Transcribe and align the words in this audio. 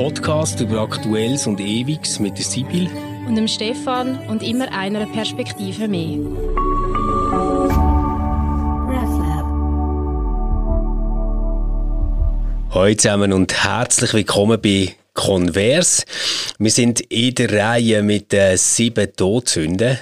Podcast 0.00 0.58
über 0.60 0.80
Aktuelles 0.80 1.46
und 1.46 1.60
Ewiges 1.60 2.20
mit 2.20 2.38
der 2.38 2.44
Sibyl 2.46 2.88
und 3.28 3.34
dem 3.34 3.46
Stefan 3.46 4.18
und 4.28 4.42
immer 4.42 4.72
einer 4.72 5.04
Perspektive 5.04 5.88
mehr. 5.88 6.18
Hallo 12.70 12.94
zusammen 12.94 13.34
und 13.34 13.62
herzlich 13.62 14.14
willkommen 14.14 14.58
bei 14.58 14.94
Konvers. 15.20 16.06
Wir 16.58 16.70
sind 16.70 17.00
in 17.00 17.34
der 17.34 17.52
Reihe 17.52 18.02
mit 18.02 18.32
den 18.32 18.56
sieben 18.56 19.14
Todsünden 19.14 19.98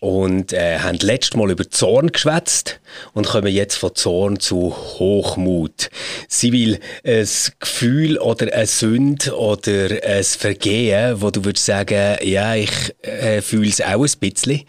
und 0.00 0.54
äh, 0.54 0.78
haben 0.78 0.96
letztes 1.02 1.36
Mal 1.36 1.50
über 1.50 1.68
Zorn 1.68 2.12
geschwätzt 2.12 2.80
und 3.12 3.26
kommen 3.26 3.52
jetzt 3.52 3.76
von 3.76 3.94
Zorn 3.94 4.40
zu 4.40 4.74
Hochmut. 4.74 5.90
Sie 6.28 6.52
will 6.52 6.80
ein 7.04 7.28
Gefühl 7.60 8.16
oder 8.16 8.50
eine 8.50 8.66
Sünde 8.66 9.36
oder 9.36 9.90
ein 10.02 10.24
Vergehen, 10.24 11.20
wo 11.20 11.30
du 11.30 11.44
würdest 11.44 11.66
sagen, 11.66 12.16
ja, 12.22 12.54
ich 12.54 12.70
äh, 13.02 13.42
fühle 13.42 13.68
es 13.68 13.82
auch 13.82 14.02
ein 14.02 14.18
bisschen. 14.18 14.62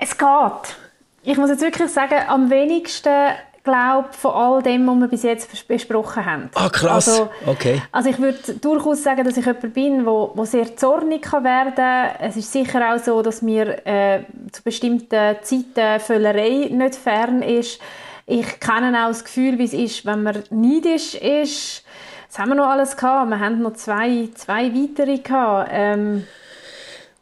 es 0.00 0.18
geht. 0.18 0.76
Ich 1.22 1.36
muss 1.36 1.50
jetzt 1.50 1.62
wirklich 1.62 1.88
sagen, 1.88 2.18
am 2.26 2.50
wenigsten 2.50 3.36
glaube 3.64 4.08
von 4.12 4.32
all 4.32 4.62
dem, 4.62 4.86
was 4.86 4.96
wir 4.96 5.08
bis 5.08 5.22
jetzt 5.22 5.68
besprochen 5.68 6.24
haben. 6.24 6.50
Ah, 6.54 6.68
krass. 6.68 7.08
Also, 7.08 7.30
okay. 7.46 7.80
Also 7.92 8.10
ich 8.10 8.18
würde 8.18 8.54
durchaus 8.60 9.02
sagen, 9.02 9.24
dass 9.24 9.36
ich 9.36 9.46
jemand 9.46 9.74
bin, 9.74 10.06
wo, 10.06 10.32
wo 10.34 10.44
sehr 10.44 10.76
zornig 10.76 11.22
kann 11.22 11.44
werden 11.44 11.74
kann. 11.74 12.10
Es 12.20 12.36
ist 12.36 12.52
sicher 12.52 12.92
auch 12.92 12.98
so, 12.98 13.22
dass 13.22 13.42
mir 13.42 13.86
äh, 13.86 14.24
zu 14.50 14.62
bestimmten 14.62 15.36
Zeiten 15.42 16.00
Völlerei 16.00 16.68
nicht 16.70 16.96
fern 16.96 17.42
ist. 17.42 17.80
Ich 18.26 18.60
kenne 18.60 19.04
auch 19.04 19.08
das 19.08 19.24
Gefühl, 19.24 19.58
wie 19.58 19.64
es 19.64 19.72
ist, 19.72 20.06
wenn 20.06 20.22
man 20.22 20.42
neidisch 20.50 21.14
ist. 21.14 21.84
Das 22.28 22.38
haben 22.38 22.48
wir 22.48 22.54
noch 22.54 22.68
alles 22.68 22.96
gehabt. 22.96 23.28
Wir 23.28 23.40
haben 23.40 23.60
noch 23.60 23.74
zwei, 23.74 24.28
zwei 24.34 24.72
weitere 24.74 25.18
gehabt. 25.18 25.70
Ähm, 25.72 26.26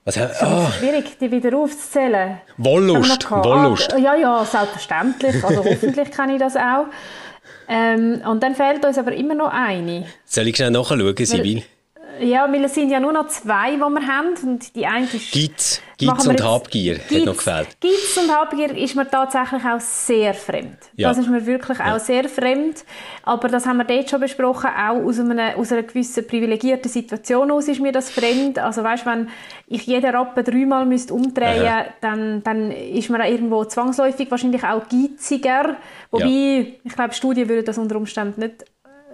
was, 0.05 0.17
es 0.17 0.31
ist 0.31 0.43
ah. 0.43 0.73
schwierig, 0.79 1.19
die 1.19 1.31
wieder 1.31 1.57
aufzuzählen. 1.57 2.41
Wollust. 2.57 3.31
Wollust. 3.31 3.93
Ah, 3.93 3.99
ja, 3.99 4.15
ja, 4.15 4.45
selbstverständlich. 4.45 5.45
Also 5.45 5.65
hoffentlich 5.65 6.11
kann 6.11 6.31
ich 6.31 6.39
das 6.39 6.57
auch. 6.57 6.87
Ähm, 7.69 8.23
und 8.27 8.43
dann 8.43 8.55
fehlt 8.55 8.85
uns 8.85 8.99
aber 8.99 9.13
immer 9.13 9.35
noch 9.35 9.53
eine. 9.53 10.07
Soll 10.25 10.49
ich 10.49 10.57
schnell 10.57 10.71
nachschauen, 10.71 11.15
Sibyl? 11.17 11.63
Ja, 12.21 12.53
weil 12.53 12.65
es 12.65 12.75
sind 12.75 12.91
ja 12.91 13.01
nur 13.01 13.13
noch 13.13 13.29
zwei, 13.29 13.73
die 13.73 13.79
wir 13.79 14.07
haben. 14.07 14.35
Und 14.43 14.75
die 14.77 14.87
eine 14.87 15.07
ist... 15.07 15.33
Gitz, 15.33 15.81
Gitz 15.97 16.27
und 16.27 16.43
Habgier 16.43 16.99
hat 16.99 17.25
noch 17.25 17.37
gefällt. 17.37 17.81
Gitz 17.81 18.17
und 18.17 18.35
Habgier 18.35 18.77
ist 18.77 18.95
mir 18.95 19.09
tatsächlich 19.09 19.63
auch 19.65 19.81
sehr 19.81 20.35
fremd. 20.35 20.79
Ja. 20.97 21.09
Das 21.09 21.19
ist 21.19 21.29
mir 21.29 21.45
wirklich 21.47 21.79
ja. 21.79 21.95
auch 21.95 21.99
sehr 21.99 22.29
fremd. 22.29 22.85
Aber 23.23 23.49
das 23.49 23.67
haben 23.67 23.79
wir 23.79 23.85
dort 23.85 24.11
schon 24.11 24.21
besprochen. 24.21 24.71
Auch 24.71 25.03
aus 25.03 25.19
einer, 25.19 25.57
aus 25.57 25.73
einer 25.73 25.83
gewissen 25.83 26.27
privilegierten 26.27 26.91
Situation 26.91 27.51
aus 27.51 27.69
ist 27.69 27.81
mir 27.81 27.93
das 27.93 28.11
fremd. 28.11 28.59
Also 28.59 28.83
weißt, 28.83 29.07
wenn 29.07 29.29
ich 29.67 29.87
jeden 29.87 30.15
Rappen 30.15 30.45
dreimal 30.45 30.85
müsste 30.85 31.15
umdrehen 31.15 31.63
müsste, 31.63 31.87
dann, 32.01 32.43
dann 32.43 32.71
ist 32.71 33.09
man 33.09 33.23
irgendwo 33.23 33.65
zwangsläufig 33.65 34.31
wahrscheinlich 34.31 34.65
auch 34.65 34.83
geiziger. 34.89 35.77
Wobei, 36.11 36.27
ja. 36.27 36.67
ich 36.85 36.95
glaube, 36.95 37.15
Studien 37.15 37.49
würden 37.49 37.65
das 37.65 37.79
unter 37.79 37.97
Umständen 37.97 38.41
nicht 38.41 38.65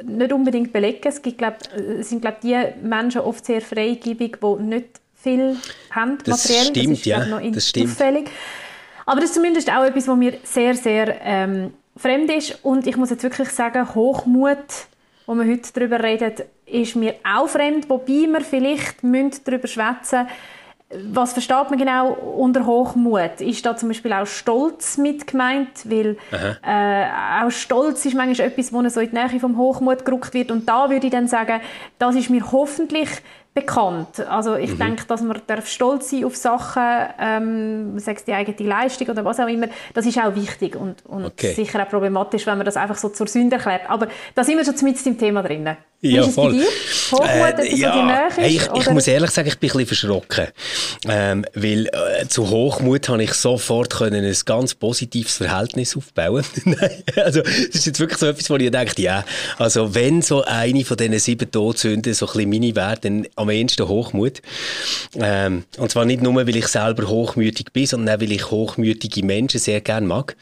nicht 0.03 0.33
unbedingt 0.33 0.73
belegen. 0.73 1.01
Es 1.05 1.23
gibt, 1.23 1.39
glaub, 1.39 1.57
sind 2.01 2.21
glaub, 2.21 2.41
die 2.41 2.57
Menschen 2.83 3.23
oft 3.23 3.45
sehr 3.45 3.61
freigebig, 3.61 4.39
die 4.43 4.63
nicht 4.63 5.01
viel 5.15 5.57
haben, 5.91 6.19
das 6.25 6.45
materiell. 6.45 6.67
Stimmt, 6.67 6.93
das 6.93 6.99
ist 6.99 7.07
ja, 7.07 7.27
noch 7.27 7.53
das 7.53 7.69
stimmt. 7.69 7.91
auffällig. 7.91 8.31
Aber 9.07 9.21
das 9.21 9.31
ist 9.31 9.35
zumindest 9.35 9.71
auch 9.71 9.85
etwas, 9.85 10.09
was 10.09 10.17
mir 10.17 10.35
sehr, 10.43 10.75
sehr 10.75 11.17
ähm, 11.23 11.75
fremd 11.97 12.31
ist. 12.31 12.59
Und 12.65 12.87
ich 12.87 12.97
muss 12.97 13.11
jetzt 13.11 13.23
wirklich 13.23 13.49
sagen, 13.51 13.95
Hochmut, 13.95 14.59
wo 15.27 15.35
wir 15.35 15.47
heute 15.47 15.73
darüber 15.73 16.03
reden, 16.03 16.33
ist 16.67 16.97
mir 16.97 17.15
auch 17.25 17.49
fremd, 17.49 17.89
wobei 17.89 18.27
wir 18.27 18.41
vielleicht 18.41 18.97
darüber 19.03 19.69
schwätzen 19.69 20.25
müssen, 20.25 20.29
was 21.13 21.33
versteht 21.33 21.71
man 21.71 21.79
genau 21.79 22.13
unter 22.13 22.67
Hochmut? 22.67 23.41
Ist 23.41 23.65
da 23.67 23.77
zum 23.77 23.89
Beispiel 23.89 24.13
auch 24.13 24.27
Stolz 24.27 24.99
mit 24.99 25.27
gemeint? 25.27 25.69
Weil 25.85 26.17
äh, 26.33 27.45
auch 27.45 27.51
Stolz 27.51 28.05
ist 28.05 28.15
manchmal 28.15 28.49
etwas, 28.49 28.73
wo 28.73 28.87
so 28.89 29.01
in 29.01 29.11
die 29.11 29.17
Nähe 29.17 29.41
vom 29.41 29.57
Hochmut 29.57 30.05
gerückt 30.05 30.35
wird. 30.35 30.51
Und 30.51 30.69
da 30.69 30.91
würde 30.91 31.07
ich 31.07 31.13
dann 31.13 31.29
sagen, 31.29 31.61
das 31.99 32.15
ist 32.15 32.31
mir 32.31 32.53
hoffentlich 32.53 33.11
bekannt. 33.57 34.21
Also 34.29 34.55
ich 34.55 34.73
mhm. 34.73 34.79
denke, 34.79 35.05
dass 35.07 35.23
man 35.23 35.41
darf 35.47 35.67
stolz 35.67 36.11
sein 36.11 36.27
auf 36.27 36.37
Sachen, 36.37 36.83
ähm, 37.19 37.99
sei 37.99 38.13
es 38.13 38.25
die 38.25 38.35
eigene 38.35 38.69
Leistung 38.69 39.09
oder 39.09 39.25
was 39.25 39.41
auch 39.41 39.49
immer, 39.49 39.69
das 39.95 40.05
ist 40.05 40.19
auch 40.19 40.35
wichtig 40.35 40.77
und, 40.77 41.05
und 41.07 41.25
okay. 41.25 41.55
sicher 41.55 41.83
auch 41.83 41.89
problematisch, 41.89 42.47
wenn 42.47 42.59
man 42.59 42.67
das 42.67 42.77
einfach 42.77 42.97
so 42.97 43.09
zur 43.09 43.27
Sünde 43.27 43.57
erklärt. 43.57 43.89
Aber 43.89 44.09
da 44.35 44.45
sind 44.45 44.59
wir 44.59 44.65
schon 44.65 44.75
mit 44.83 45.05
im 45.07 45.19
Thema 45.19 45.43
drin. 45.43 45.75
Ja, 46.01 46.23
ist 46.23 46.29
es 46.29 46.35
voll. 46.35 46.63
Hochmut, 47.13 47.59
äh, 47.59 47.75
ja, 47.75 48.29
so 48.31 48.43
hey, 48.43 48.57
ich, 48.57 48.69
ich, 48.75 48.91
muss 48.91 49.07
ehrlich 49.07 49.31
sagen, 49.31 49.49
ich 49.49 49.59
bin 49.59 49.71
ein 49.71 49.79
bisschen 49.79 49.87
verschrocken. 49.87 50.49
Ähm, 51.09 51.45
weil 51.55 51.87
äh, 51.87 52.27
zu 52.29 52.51
Hochmut 52.51 53.09
habe 53.09 53.23
ich 53.23 53.33
sofort 53.33 53.95
können 53.95 54.25
ein 54.25 54.37
ganz 54.45 54.75
positives 54.75 55.37
Verhältnis 55.37 55.97
aufbauen 55.97 56.45
also 57.17 57.41
das 57.43 57.55
ist 57.57 57.87
jetzt 57.87 58.01
wirklich 58.01 58.19
so 58.19 58.27
etwas, 58.27 58.51
wo 58.51 58.57
ich 58.57 58.71
denke, 58.71 59.01
ja, 59.01 59.25
also 59.59 59.95
wenn 59.95 60.23
so 60.23 60.45
eine 60.45 60.85
von 60.85 60.97
diesen 60.97 61.19
sieben 61.19 61.51
Todsünden 61.51 62.13
so 62.13 62.27
ein 62.27 62.33
bisschen 62.33 62.51
meine 62.51 62.77
wäre, 62.77 62.99
dann 63.01 63.27
am 63.37 63.51
ehesten 63.51 63.89
Hochmut. 63.89 64.43
Ähm, 65.15 65.65
und 65.79 65.91
zwar 65.91 66.05
nicht 66.05 66.23
nur, 66.23 66.35
weil 66.35 66.57
ich 66.57 66.69
selber 66.69 67.09
hochmütig 67.09 67.73
bin, 67.73 67.87
sondern 67.87 68.17
auch, 68.17 68.21
weil 68.21 68.33
ich 68.33 68.51
hochmütige 68.51 69.25
Menschen 69.25 69.61
sehr 69.61 69.81
gerne 69.81 70.07
mag. 70.07 70.37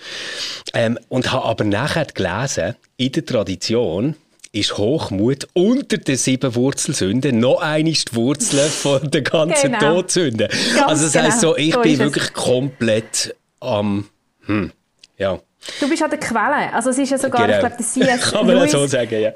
Ähm, 0.72 0.98
und 1.09 1.32
habe 1.32 1.44
aber 1.44 1.64
nachher 1.64 2.06
gelesen, 2.06 2.75
in 2.97 3.12
der 3.12 3.25
Tradition, 3.25 4.16
ist 4.54 4.78
Hochmut 4.78 5.48
unter 5.53 5.98
den 5.98 6.16
sieben 6.16 6.54
Wurzelsünden 6.54 7.41
noch 7.41 7.60
eine 7.60 7.91
die 7.91 8.15
Wurzel 8.15 8.60
von 8.60 9.10
der 9.10 9.22
ganzen 9.22 9.72
genau. 9.72 9.97
Todsünde. 9.97 10.48
also 10.87 11.04
das 11.04 11.16
heisst 11.16 11.41
so, 11.41 11.56
ich 11.56 11.75
so 11.75 11.81
bin 11.81 11.98
wirklich 11.98 12.25
es. 12.25 12.32
komplett 12.32 13.34
am, 13.60 14.09
hm, 14.47 14.70
ja. 15.19 15.41
Du 15.81 15.88
bist 15.88 16.03
an 16.03 16.10
der 16.10 16.20
Quelle. 16.20 16.72
Also 16.72 16.91
es 16.91 16.98
ist 16.98 17.10
ja 17.10 17.19
sogar, 17.19 17.47
genau. 17.47 17.54
ich 17.54 17.60
glaube, 17.60 17.76
der 17.76 17.87
C.S. 17.87 18.31
Kann 18.32 18.47
man 18.47 18.56
Lewis 18.56 18.72
so 18.72 18.87
sagen, 18.87 19.20
ja. 19.20 19.32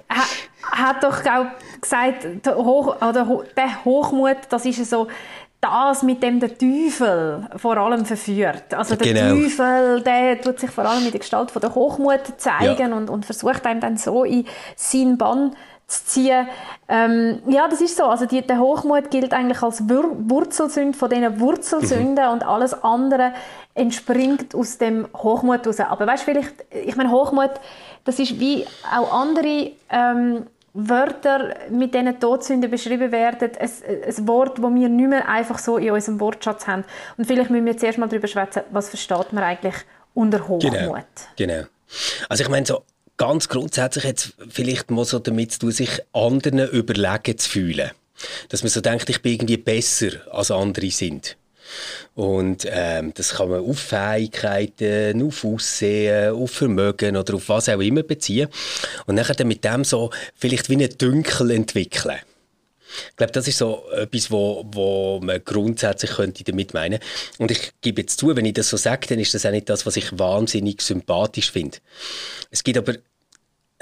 Hat 0.62 1.02
doch 1.02 1.24
auch 1.24 1.46
gesagt, 1.80 2.26
der, 2.44 2.56
Hoch, 2.56 2.96
oder 2.96 3.44
der 3.56 3.84
Hochmut, 3.84 4.36
das 4.50 4.66
ist 4.66 4.78
ja 4.78 4.84
so 4.84 5.08
das 5.60 6.02
mit 6.02 6.22
dem 6.22 6.38
der 6.38 6.56
Teufel 6.56 7.48
vor 7.56 7.76
allem 7.76 8.04
verführt. 8.04 8.72
Also 8.74 8.94
der 8.94 9.12
genau. 9.12 9.34
Teufel, 9.34 10.02
der 10.02 10.40
tut 10.40 10.60
sich 10.60 10.70
vor 10.70 10.84
allem 10.84 11.04
in 11.04 11.10
der 11.10 11.20
Gestalt 11.20 11.50
von 11.50 11.60
der 11.60 11.74
Hochmut 11.74 12.20
zeigen 12.38 12.90
ja. 12.90 12.96
und, 12.96 13.10
und 13.10 13.26
versucht 13.26 13.66
einem 13.66 13.80
dann 13.80 13.96
so 13.96 14.24
in 14.24 14.46
seinen 14.76 15.18
Bann 15.18 15.56
zu 15.88 16.04
ziehen. 16.04 16.46
Ähm, 16.88 17.40
ja, 17.48 17.66
das 17.66 17.80
ist 17.80 17.96
so. 17.96 18.04
Also 18.04 18.26
die, 18.26 18.42
der 18.42 18.58
Hochmut 18.58 19.10
gilt 19.10 19.32
eigentlich 19.32 19.62
als 19.62 19.88
Wur 19.88 20.14
Wurzelsünde 20.28 20.96
von 20.96 21.10
diesen 21.10 21.40
Wurzelsünden 21.40 22.24
mhm. 22.24 22.32
und 22.32 22.46
alles 22.46 22.84
andere 22.84 23.32
entspringt 23.74 24.54
aus 24.54 24.78
dem 24.78 25.08
Hochmut 25.16 25.66
raus. 25.66 25.80
Aber 25.80 26.06
weißt 26.06 26.26
du, 26.26 26.32
vielleicht, 26.32 26.54
ich 26.70 26.94
meine, 26.94 27.10
Hochmut, 27.10 27.50
das 28.04 28.18
ist 28.18 28.38
wie 28.38 28.64
auch 28.94 29.12
andere 29.12 29.72
ähm, 29.90 30.46
Wörter, 30.80 31.54
mit 31.70 31.92
denen 31.92 32.20
Todsünden 32.20 32.70
beschrieben 32.70 33.10
werden, 33.10 33.50
ein, 33.58 33.70
ein 34.06 34.28
Wort, 34.28 34.58
das 34.58 34.64
wir 34.64 34.88
nicht 34.88 35.08
mehr 35.08 35.28
einfach 35.28 35.58
so 35.58 35.76
in 35.76 35.90
unserem 35.90 36.20
Wortschatz 36.20 36.68
haben. 36.68 36.84
Und 37.16 37.26
vielleicht 37.26 37.50
müssen 37.50 37.66
wir 37.66 37.76
zuerst 37.76 37.98
mal 37.98 38.08
darüber 38.08 38.28
sprechen, 38.28 38.62
was 38.70 38.88
versteht 38.88 39.32
man 39.32 39.42
eigentlich 39.42 39.74
unter 40.14 40.46
Hochmut? 40.46 40.62
Genau, 40.62 40.96
genau. 41.36 41.64
Also 42.28 42.44
ich 42.44 42.48
meine, 42.48 42.64
so 42.64 42.84
ganz 43.16 43.48
grundsätzlich 43.48 44.04
hat 44.04 44.32
vielleicht 44.48 44.92
mal 44.92 45.04
so 45.04 45.18
damit 45.18 45.52
zu 45.52 45.72
sich 45.72 46.00
anderen 46.12 46.68
überlegen 46.68 47.36
zu 47.36 47.50
fühlen. 47.50 47.90
Dass 48.48 48.62
man 48.62 48.70
so 48.70 48.80
denkt, 48.80 49.10
ich 49.10 49.20
bin 49.20 49.32
irgendwie 49.32 49.56
besser 49.56 50.10
als 50.30 50.52
andere 50.52 50.90
sind. 50.90 51.36
Und 52.14 52.66
ähm, 52.68 53.12
das 53.14 53.34
kann 53.34 53.50
man 53.50 53.60
auf 53.60 53.78
Fähigkeiten, 53.78 55.22
auf 55.22 55.44
Aussehen, 55.44 56.32
auf 56.32 56.50
Vermögen 56.50 57.16
oder 57.16 57.34
auf 57.34 57.48
was 57.48 57.68
auch 57.68 57.80
immer 57.80 58.02
beziehen. 58.02 58.48
Und 59.06 59.16
dann 59.16 59.48
mit 59.48 59.64
dem 59.64 59.84
so 59.84 60.10
vielleicht 60.34 60.68
wie 60.68 60.74
einen 60.74 60.96
Dünkel 60.98 61.50
entwickeln. 61.50 62.18
Ich 63.10 63.16
glaube, 63.16 63.32
das 63.32 63.46
ist 63.46 63.58
so 63.58 63.84
etwas, 63.92 64.30
wo, 64.30 64.64
wo 64.70 65.20
man 65.22 65.42
grundsätzlich 65.44 66.12
könnte 66.12 66.42
damit 66.44 66.72
meinen. 66.72 67.00
Und 67.38 67.50
ich 67.50 67.72
gebe 67.82 68.00
jetzt 68.00 68.18
zu, 68.18 68.34
wenn 68.34 68.46
ich 68.46 68.54
das 68.54 68.70
so 68.70 68.76
sage, 68.76 69.06
dann 69.08 69.18
ist 69.18 69.34
das 69.34 69.44
auch 69.44 69.50
nicht 69.50 69.68
das, 69.68 69.84
was 69.84 69.96
ich 69.96 70.18
wahnsinnig 70.18 70.80
sympathisch 70.80 71.52
finde. 71.52 71.78
Es 72.50 72.64
gibt 72.64 72.78
aber 72.78 72.94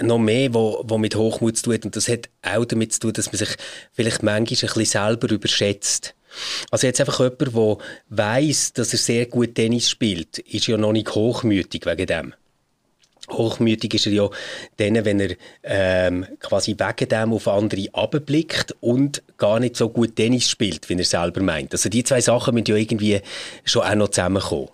noch 0.00 0.18
mehr, 0.18 0.52
wo, 0.52 0.82
wo 0.86 0.98
mit 0.98 1.14
Hochmut 1.14 1.56
zu 1.56 1.64
tun 1.64 1.74
hat. 1.74 1.84
Und 1.84 1.96
das 1.96 2.08
hat 2.08 2.28
auch 2.42 2.64
damit 2.64 2.92
zu 2.92 3.00
tun, 3.00 3.12
dass 3.12 3.26
man 3.26 3.38
sich 3.38 3.56
vielleicht 3.92 4.22
manchmal 4.22 4.40
ein 4.40 4.44
bisschen 4.44 4.84
selber 4.84 5.30
überschätzt. 5.30 6.15
Also 6.70 6.86
jetzt 6.86 7.00
einfach 7.00 7.20
jemand, 7.20 7.40
der 7.40 7.76
weiss, 8.08 8.72
dass 8.72 8.92
er 8.92 8.98
sehr 8.98 9.26
gut 9.26 9.54
Tennis 9.54 9.90
spielt, 9.90 10.38
ist 10.38 10.66
ja 10.66 10.76
noch 10.76 10.92
nicht 10.92 11.14
hochmütig 11.14 11.86
wegen 11.86 12.06
dem. 12.06 12.34
Hochmütig 13.30 13.94
ist 13.94 14.06
er 14.06 14.12
ja 14.12 14.30
dann, 14.76 15.04
wenn 15.04 15.20
er 15.20 15.36
ähm, 15.64 16.26
quasi 16.38 16.76
wegen 16.78 17.08
dem 17.08 17.32
auf 17.32 17.48
andere 17.48 17.88
abblickt 17.92 18.76
und 18.80 19.22
gar 19.36 19.58
nicht 19.58 19.76
so 19.76 19.88
gut 19.88 20.14
Tennis 20.14 20.48
spielt, 20.48 20.88
wie 20.88 20.94
er 20.94 21.04
selber 21.04 21.42
meint. 21.42 21.72
Also 21.72 21.88
die 21.88 22.04
zwei 22.04 22.20
Sachen 22.20 22.54
müssen 22.54 22.66
ja 22.68 22.76
irgendwie 22.76 23.20
schon 23.64 23.82
auch 23.82 23.94
noch 23.94 24.08
zusammenkommen. 24.08 24.68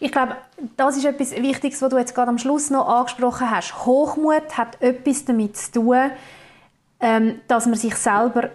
ich 0.00 0.10
glaube, 0.10 0.36
das 0.76 0.96
ist 0.96 1.04
etwas 1.04 1.30
Wichtiges, 1.32 1.80
was 1.80 1.90
du 1.90 1.98
jetzt 1.98 2.14
gerade 2.14 2.30
am 2.30 2.38
Schluss 2.38 2.70
noch 2.70 2.88
angesprochen 2.88 3.50
hast. 3.50 3.86
Hochmut 3.86 4.56
hat 4.56 4.80
etwas 4.82 5.24
damit 5.24 5.56
zu 5.56 5.72
tun, 5.72 6.10
ähm, 7.00 7.40
dass 7.46 7.66
man 7.66 7.76
sich 7.76 7.94
selber 7.94 8.50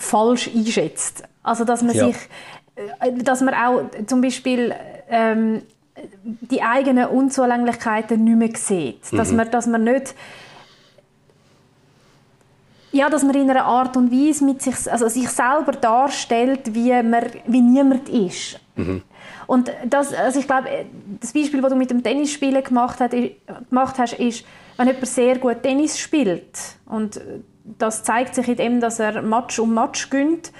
falsch 0.00 0.48
einschätzt. 0.48 1.22
Also 1.42 1.64
dass 1.64 1.82
man 1.82 1.94
ja. 1.94 2.06
sich, 2.06 2.16
äh, 2.76 3.12
dass 3.22 3.40
man 3.40 3.54
auch 3.54 3.90
zum 4.06 4.20
Beispiel 4.20 4.74
ähm, 5.08 5.62
die 6.22 6.62
eigenen 6.62 7.06
Unzulänglichkeiten 7.06 8.24
nicht 8.24 8.36
mehr 8.36 8.56
sieht. 8.56 9.12
Mhm. 9.12 9.16
Dass, 9.16 9.32
man, 9.32 9.50
dass 9.50 9.66
man 9.66 9.84
nicht 9.84 10.14
ja, 12.92 13.08
dass 13.08 13.22
man 13.22 13.34
in 13.36 13.48
einer 13.48 13.64
Art 13.64 13.96
und 13.96 14.10
Weise 14.10 14.44
mit 14.44 14.62
sich, 14.62 14.90
also 14.90 15.08
sich 15.08 15.28
selber 15.28 15.72
darstellt, 15.72 16.74
wie, 16.74 16.90
man, 17.02 17.24
wie 17.46 17.60
niemand 17.60 18.08
ist. 18.08 18.58
Mhm. 18.74 19.02
Und 19.46 19.70
das, 19.84 20.12
also 20.12 20.40
ich 20.40 20.46
glaube, 20.46 20.68
das 21.20 21.32
Beispiel, 21.32 21.60
das 21.60 21.70
du 21.70 21.76
mit 21.76 21.90
dem 21.90 22.02
Tennisspielen 22.02 22.62
gemacht, 22.62 23.00
hat, 23.00 23.12
gemacht 23.68 23.98
hast, 23.98 24.14
ist, 24.14 24.44
wenn 24.76 24.88
jemand 24.88 25.06
sehr 25.06 25.38
gut 25.38 25.62
Tennis 25.62 25.98
spielt 25.98 26.58
und 26.86 27.20
das 27.64 28.02
zeigt 28.02 28.34
sich 28.34 28.48
in 28.48 28.56
dem, 28.56 28.80
dass 28.80 28.98
er 28.98 29.22
Match 29.22 29.58
um 29.58 29.74
Match 29.74 30.10
gönnt, 30.10 30.52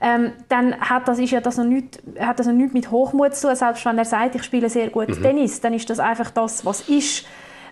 ähm, 0.00 0.32
dann 0.48 0.80
hat 0.80 1.08
das, 1.08 1.18
ist 1.18 1.32
ja 1.32 1.40
das 1.40 1.56
noch 1.56 1.64
nicht, 1.64 2.00
hat 2.20 2.38
das 2.38 2.46
noch 2.46 2.54
nichts 2.54 2.72
mit 2.72 2.90
Hochmut 2.90 3.34
zu 3.34 3.48
tun. 3.48 3.56
Selbst 3.56 3.84
wenn 3.84 3.98
er 3.98 4.04
sagt, 4.04 4.34
ich 4.36 4.44
spiele 4.44 4.70
sehr 4.70 4.90
gut 4.90 5.08
mhm. 5.08 5.22
Tennis, 5.22 5.60
dann 5.60 5.74
ist 5.74 5.90
das 5.90 5.98
einfach 5.98 6.30
das, 6.30 6.64
was 6.64 6.88
ist. 6.88 7.26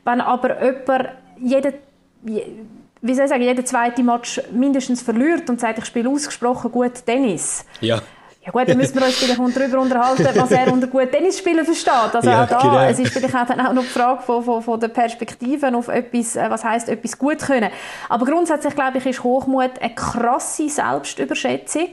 Wenn 0.04 0.20
aber 0.20 0.62
jemand 0.64 1.08
jede, 1.38 1.74
wie 2.22 3.14
soll 3.14 3.24
ich 3.24 3.30
sagen, 3.30 3.42
jeder 3.42 3.64
zweite 3.64 4.02
Match 4.02 4.40
mindestens 4.52 5.02
verliert 5.02 5.48
und 5.50 5.60
sagt, 5.60 5.78
ich 5.78 5.84
spiele 5.84 6.08
ausgesprochen 6.08 6.72
gut 6.72 7.04
Tennis, 7.04 7.64
ja. 7.80 8.00
Ja 8.46 8.52
gut, 8.52 8.68
dann 8.68 8.76
müssen 8.76 8.94
wir 8.94 9.04
uns 9.04 9.16
vielleicht 9.16 9.56
darüber 9.56 9.80
unterhalten, 9.80 10.28
was 10.36 10.52
er 10.52 10.72
unter 10.72 10.86
gut 10.86 11.10
Tennisspielen 11.10 11.64
versteht. 11.64 12.14
Also 12.14 12.30
ja, 12.30 12.44
auch 12.44 12.48
da, 12.48 12.58
genau. 12.60 12.78
es 12.78 13.00
ist 13.00 13.12
vielleicht 13.12 13.34
auch, 13.34 13.72
noch 13.72 13.82
die 13.82 13.88
Frage 13.88 14.22
von, 14.22 14.44
von, 14.44 14.62
von 14.62 14.78
der 14.78 14.86
Perspektive 14.86 15.74
auf 15.74 15.88
etwas, 15.88 16.36
äh, 16.36 16.48
was 16.48 16.62
heißt 16.62 16.88
etwas 16.88 17.18
gut 17.18 17.40
können. 17.40 17.70
Aber 18.08 18.24
grundsätzlich 18.24 18.76
glaube 18.76 18.98
ich, 18.98 19.06
ist 19.06 19.24
Hochmut 19.24 19.80
eine 19.80 19.94
krasse 19.96 20.68
Selbstüberschätzung, 20.68 21.88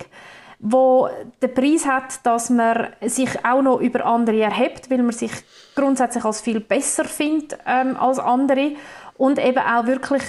wo 0.59 1.09
den 1.41 1.53
Preis 1.55 1.88
hat, 1.88 2.23
dass 2.23 2.51
man 2.51 2.89
sich 3.01 3.44
auch 3.44 3.63
noch 3.63 3.79
über 3.79 4.06
andere 4.06 4.39
erhebt, 4.39 4.91
weil 4.91 4.99
man 4.99 5.11
sich 5.11 5.31
grundsätzlich 5.73 6.23
als 6.23 6.41
viel 6.41 6.59
besser 6.59 7.06
findet 7.06 7.57
ähm, 7.65 7.97
als 7.97 8.19
andere 8.19 8.73
und 9.17 9.44
eben 9.44 9.57
auch 9.57 9.88
wirklich 9.88 10.21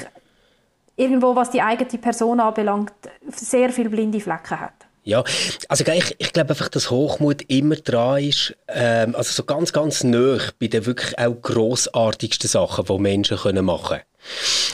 irgendwo, 0.97 1.37
was 1.37 1.51
die 1.51 1.61
eigene 1.61 1.99
Person 2.01 2.41
anbelangt, 2.41 2.95
sehr 3.27 3.69
viele 3.69 3.91
blinde 3.91 4.21
Flecken 4.21 4.59
hat. 4.59 4.84
Ja, 5.05 5.23
also 5.69 5.85
ich, 5.93 6.17
ich 6.17 6.33
glaube 6.33 6.51
einfach, 6.51 6.71
dass 6.71 6.91
Hochmut 6.91 7.43
immer 7.49 7.77
dran 7.77 8.25
ist, 8.25 8.57
ähm, 8.69 9.15
also 9.15 9.33
so 9.33 9.45
ganz, 9.45 9.75
ganz 9.75 10.03
nah 10.03 10.39
bei 10.59 10.69
den 10.69 10.87
wirklich 10.87 11.19
auch 11.19 11.35
grossartigsten 11.43 12.49
Sachen, 12.49 12.87
die 12.87 12.99
Menschen 12.99 13.37
können 13.37 13.67
machen 13.67 13.99
können. 13.99 14.03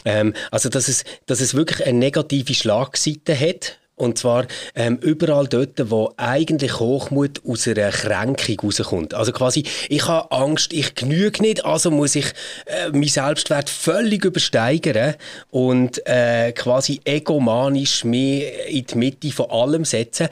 Ähm, 0.05 0.35
also, 0.53 0.69
dass 0.69 0.87
es, 0.87 1.05
dass 1.27 1.41
es 1.41 1.55
wirklich 1.55 1.85
eine 1.85 1.99
negative 1.99 2.55
Schlagseite 2.55 3.39
hat, 3.39 3.80
und 4.01 4.19
zwar 4.19 4.47
ähm, 4.75 4.99
überall 4.99 5.47
dort, 5.47 5.91
wo 5.91 6.13
eigentlich 6.17 6.79
Hochmut 6.81 7.43
aus 7.47 7.69
einer 7.69 7.91
Kränkung 7.91 8.61
rauskommt. 8.63 9.15
Also 9.15 9.33
quasi, 9.33 9.65
ich 9.89 10.07
habe 10.09 10.33
Angst, 10.33 10.73
ich 10.73 10.95
genüge 10.95 11.43
nicht, 11.43 11.65
also 11.65 11.91
muss 11.91 12.17
ich 12.17 12.27
äh, 12.67 12.89
meinen 12.91 13.09
Selbstwert 13.09 13.69
völlig 13.69 14.25
übersteigern 14.25 15.15
und 15.51 16.05
äh, 16.07 16.53
quasi 16.53 17.01
egomanisch 17.05 18.05
mehr 18.05 18.69
in 18.69 18.87
die 18.87 18.99
Mitte 18.99 19.31
von 19.31 19.51
allem 19.51 19.85
setzen 19.85 20.29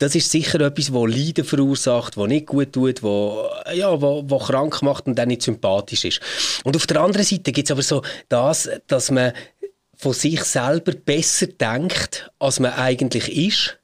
das 0.00 0.14
ist 0.14 0.30
sicher 0.30 0.60
etwas, 0.62 0.86
das 0.86 1.16
Leiden 1.16 1.44
verursacht, 1.44 2.16
das 2.16 2.26
nicht 2.26 2.46
gut 2.46 2.72
tut, 2.72 3.02
wo, 3.02 3.46
ja, 3.74 4.00
wo, 4.00 4.24
wo 4.26 4.38
krank 4.38 4.80
macht 4.80 5.06
und 5.06 5.14
dann 5.14 5.28
nicht 5.28 5.42
sympathisch 5.42 6.06
ist. 6.06 6.20
Und 6.64 6.74
auf 6.74 6.86
der 6.86 7.02
anderen 7.02 7.26
Seite 7.26 7.52
gibt 7.52 7.68
es 7.68 7.70
aber 7.70 7.82
so 7.82 8.02
das, 8.30 8.68
dass 8.86 9.10
man 9.10 9.32
von 10.00 10.14
sich 10.14 10.42
selber 10.44 10.92
besser 10.92 11.46
denkt, 11.46 12.30
als 12.38 12.58
man 12.58 12.72
eigentlich 12.72 13.30
ist. 13.36 13.78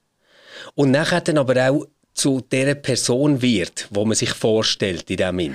Und 0.75 0.91
nachher 0.91 1.21
dann 1.21 1.37
aber 1.37 1.71
auch 1.71 1.87
zu 2.15 2.41
der 2.41 2.75
Person 2.75 3.43
wird, 3.43 3.87
wo 3.91 4.07
man 4.07 4.15
sich 4.15 4.31
vorstellt 4.31 5.11
in 5.11 5.19
dem. 5.19 5.55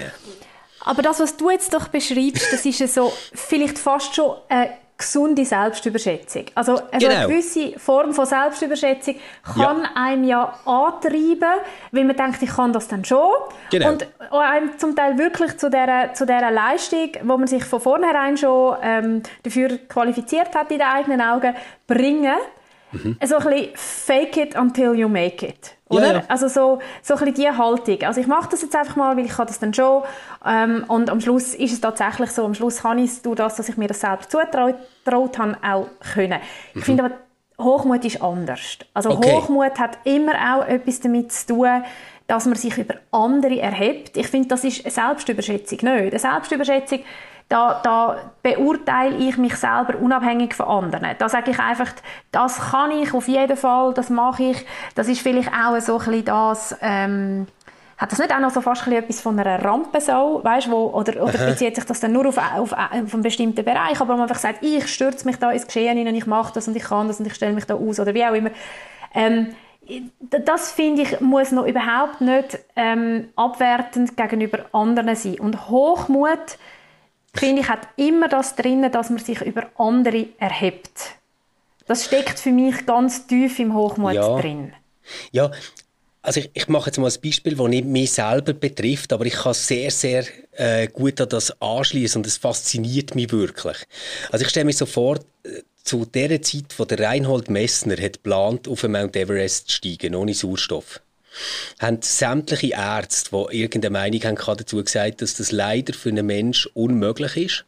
Aber 0.82 1.02
das, 1.02 1.20
was 1.20 1.36
du 1.36 1.50
jetzt 1.50 1.74
doch 1.74 1.88
beschreibst, 1.88 2.54
das 2.54 2.66
ist 2.66 2.80
ja 2.80 2.88
so 2.88 3.12
vielleicht 3.34 3.80
fast 3.80 4.16
schon 4.16 4.38
eine 4.50 4.78
gesunde 5.02 5.46
Selbstüberschätzung. 5.46 6.46
Also, 6.56 6.74
also 6.74 6.88
genau. 7.00 7.12
eine 7.12 7.28
gewisse 7.28 7.78
Form 7.80 8.14
von 8.14 8.26
Selbstüberschätzung 8.26 9.16
kann 9.44 9.84
ja. 9.84 9.90
einem 9.96 10.24
ja 10.24 10.60
antreiben, 10.66 11.60
weil 11.92 12.06
man 12.06 12.16
denkt, 12.16 12.42
ich 12.42 12.50
kann 12.50 12.72
das 12.72 12.88
dann 12.88 13.04
schon. 13.04 13.32
Genau. 13.72 13.92
Und 13.92 14.08
einem 14.32 14.78
zum 14.78 14.96
Teil 14.96 15.18
wirklich 15.18 15.58
zu 15.58 15.70
dieser, 15.70 16.14
zu 16.14 16.26
dieser 16.26 16.52
Leistung, 16.52 17.12
wo 17.24 17.38
man 17.38 17.48
sich 17.48 17.64
von 17.64 17.82
vornherein 17.82 18.38
schon 18.38 18.78
ähm, 18.82 19.24
dafür 19.44 19.78
qualifiziert 19.90 20.56
hat 20.56 20.72
in 20.72 20.80
den 20.80 20.88
eigenen 20.88 21.22
Augen, 21.22 21.56
bringen. 21.88 22.38
Mhm. 22.92 23.18
So 23.26 23.38
ein 23.38 23.44
bisschen 23.44 23.70
fake 23.76 24.38
it 24.38 24.56
until 24.56 24.94
you 24.94 25.08
make 25.08 25.46
it. 25.46 25.76
Oder? 25.92 26.08
Ja, 26.08 26.14
ja. 26.14 26.24
Also 26.28 26.48
so, 26.48 26.80
so 27.02 27.16
ein 27.16 27.34
diese 27.34 27.58
Haltung. 27.58 28.02
Also 28.04 28.22
ich 28.22 28.28
mache 28.28 28.50
das 28.50 28.62
jetzt 28.62 28.76
einfach 28.76 28.96
mal, 28.96 29.16
weil 29.18 29.26
ich 29.26 29.32
kann 29.32 29.48
das 29.48 29.60
dann 29.60 29.74
schon. 29.74 30.04
Ähm, 30.46 30.86
und 30.88 31.10
am 31.10 31.20
Schluss 31.22 31.54
ist 31.54 31.74
es 31.74 31.82
tatsächlich 31.82 32.32
so, 32.32 32.46
am 32.46 32.54
Schluss 32.54 32.82
kann 32.82 33.00
ich 33.00 33.12
es 33.12 33.22
durch 33.22 33.36
das, 33.36 33.56
dass 33.56 33.70
ich 33.70 33.78
mir 33.78 33.88
das 33.88 34.02
selbst 34.02 34.32
zutraut 34.32 34.76
habe, 35.38 35.58
auch 35.64 35.88
können. 36.14 36.40
Ich 36.70 36.76
mhm. 36.76 36.82
finde 36.82 37.04
aber, 37.06 37.16
Hochmut 37.60 38.04
ist 38.06 38.22
anders. 38.22 38.80
Also 38.94 39.12
okay. 39.12 39.32
Hochmut 39.32 39.80
hat 39.80 40.00
immer 40.04 40.34
auch 40.34 40.66
etwas 40.68 41.00
damit 41.00 41.32
zu 41.32 41.48
tun, 41.48 41.84
dass 42.28 42.46
man 42.46 42.56
sich 42.56 42.78
über 42.78 42.96
andere 43.12 43.60
erhebt. 43.60 44.16
Ich 44.18 44.28
finde, 44.28 44.48
das 44.48 44.64
ist 44.64 44.86
eine 44.86 44.92
Selbstüberschätzung 44.92 45.80
nicht. 45.82 46.12
Eine 46.14 46.20
Selbstüberschätzung 46.20 47.00
da, 47.52 47.82
da 47.84 48.18
beurteile 48.42 49.18
ich 49.18 49.38
mich 49.38 49.56
selber 49.56 49.98
unabhängig 50.00 50.54
von 50.54 50.68
anderen. 50.68 51.16
Da 51.18 51.28
sage 51.28 51.52
ich 51.52 51.60
einfach, 51.60 51.92
das 52.32 52.72
kann 52.72 52.92
ich 52.92 53.14
auf 53.14 53.28
jeden 53.28 53.58
Fall, 53.58 53.94
das 53.94 54.10
mache 54.10 54.44
ich. 54.44 54.66
Das 54.96 55.10
ist 55.10 55.20
vielleicht 55.20 55.50
auch 55.50 55.78
so 55.82 56.00
ein 56.00 56.06
bisschen 56.06 56.26
das, 56.26 56.78
ähm, 56.82 57.48
hat 57.98 58.12
das 58.12 58.20
nicht 58.20 58.34
auch 58.34 58.40
noch 58.40 58.52
so 58.52 58.62
fast 58.62 58.88
etwas 58.88 59.20
von 59.20 59.38
einer 59.38 59.64
Rampensau, 59.64 60.42
weißt, 60.42 60.72
wo, 60.72 60.88
oder, 60.88 61.22
oder 61.22 61.38
bezieht 61.46 61.76
sich 61.76 61.84
das 61.84 62.00
dann 62.00 62.14
nur 62.14 62.26
auf, 62.26 62.38
auf, 62.38 62.72
auf 62.72 63.14
einen 63.14 63.22
bestimmten 63.22 63.66
Bereich, 63.66 64.00
aber 64.00 64.14
man 64.14 64.22
einfach 64.22 64.40
sagt, 64.40 64.64
ich 64.64 64.88
stürze 64.88 65.28
mich 65.28 65.36
da 65.36 65.52
ins 65.52 65.68
Geschehen 65.68 65.98
hinein, 65.98 66.16
ich 66.16 66.26
mache 66.26 66.54
das 66.54 66.70
und 66.70 66.78
ich 66.78 66.84
kann 66.84 67.10
das 67.10 67.20
und 67.20 67.28
ich 67.28 67.36
stelle 67.36 67.54
mich 67.54 67.66
da 67.66 67.76
aus 67.76 68.00
oder 68.00 68.14
wie 68.14 68.26
auch 68.26 68.34
immer. 68.34 68.52
Ähm, 69.14 69.54
das 70.20 70.72
finde 70.72 71.02
ich 71.02 71.20
muss 71.20 71.52
noch 71.52 71.68
überhaupt 71.68 72.22
nicht 72.22 72.60
ähm, 72.78 73.28
abwertend 73.36 74.16
gegenüber 74.16 74.60
anderen 74.72 75.16
sein. 75.16 75.40
Und 75.40 75.70
Hochmut 75.70 76.58
finde 77.34 77.62
ich, 77.62 77.70
hat 77.70 77.88
immer 77.96 78.28
das 78.28 78.56
drin, 78.56 78.90
dass 78.92 79.10
man 79.10 79.20
sich 79.20 79.42
über 79.42 79.70
andere 79.78 80.28
erhebt. 80.38 81.16
Das 81.88 82.06
steckt 82.06 82.40
für 82.40 82.52
mich 82.52 82.86
ganz 82.86 83.28
tief 83.28 83.60
im 83.60 83.74
Hochmut 83.74 84.14
ja. 84.14 84.40
drin. 84.40 84.74
Ja, 85.32 85.52
also 86.22 86.40
ich, 86.40 86.52
ich, 86.54 86.68
mache 86.68 86.88
jetzt 86.88 87.00
mal 87.00 87.12
ein 87.12 87.22
Beispiel, 87.22 87.56
das 87.56 87.68
nicht 87.68 87.86
mich 87.86 88.12
selber 88.12 88.54
betrifft, 88.54 89.12
aber 89.12 89.26
ich 89.26 89.34
kann 89.34 89.54
sehr, 89.54 89.90
sehr 89.90 90.24
äh, 90.52 90.88
gut 90.88 91.20
an 91.20 91.30
das 91.30 91.60
anschließen 91.62 92.20
und 92.20 92.28
es 92.28 92.38
fasziniert 92.38 93.16
mich 93.16 93.32
wirklich. 93.32 93.78
Also 94.32 94.46
ich 94.46 94.50
stelle 94.50 94.66
mir 94.66 94.74
so 94.74 94.86
vor, 94.86 95.18
äh, 95.44 95.62
zu 95.84 96.06
der 96.06 96.42
Zeit, 96.44 96.76
wo 96.78 96.86
der 96.86 97.00
Reinhold 97.00 97.50
Messner 97.50 97.98
hat 97.98 98.14
geplant, 98.14 98.68
auf 98.68 98.82
den 98.82 98.92
Mount 98.92 99.16
Everest 99.16 99.70
zu 99.70 99.78
steigen, 99.78 100.14
ohne 100.14 100.36
Sauerstoff 100.36 101.02
haben 101.80 102.00
sämtliche 102.02 102.74
Ärzte, 102.74 103.30
die 103.32 103.62
irgendeine 103.62 103.92
Meinung 103.92 104.24
haben, 104.24 104.58
dazu 104.58 104.84
gesagt, 104.84 105.22
dass 105.22 105.36
das 105.36 105.52
leider 105.52 105.94
für 105.94 106.10
einen 106.10 106.26
Menschen 106.26 106.72
unmöglich 106.74 107.38
ist. 107.38 107.66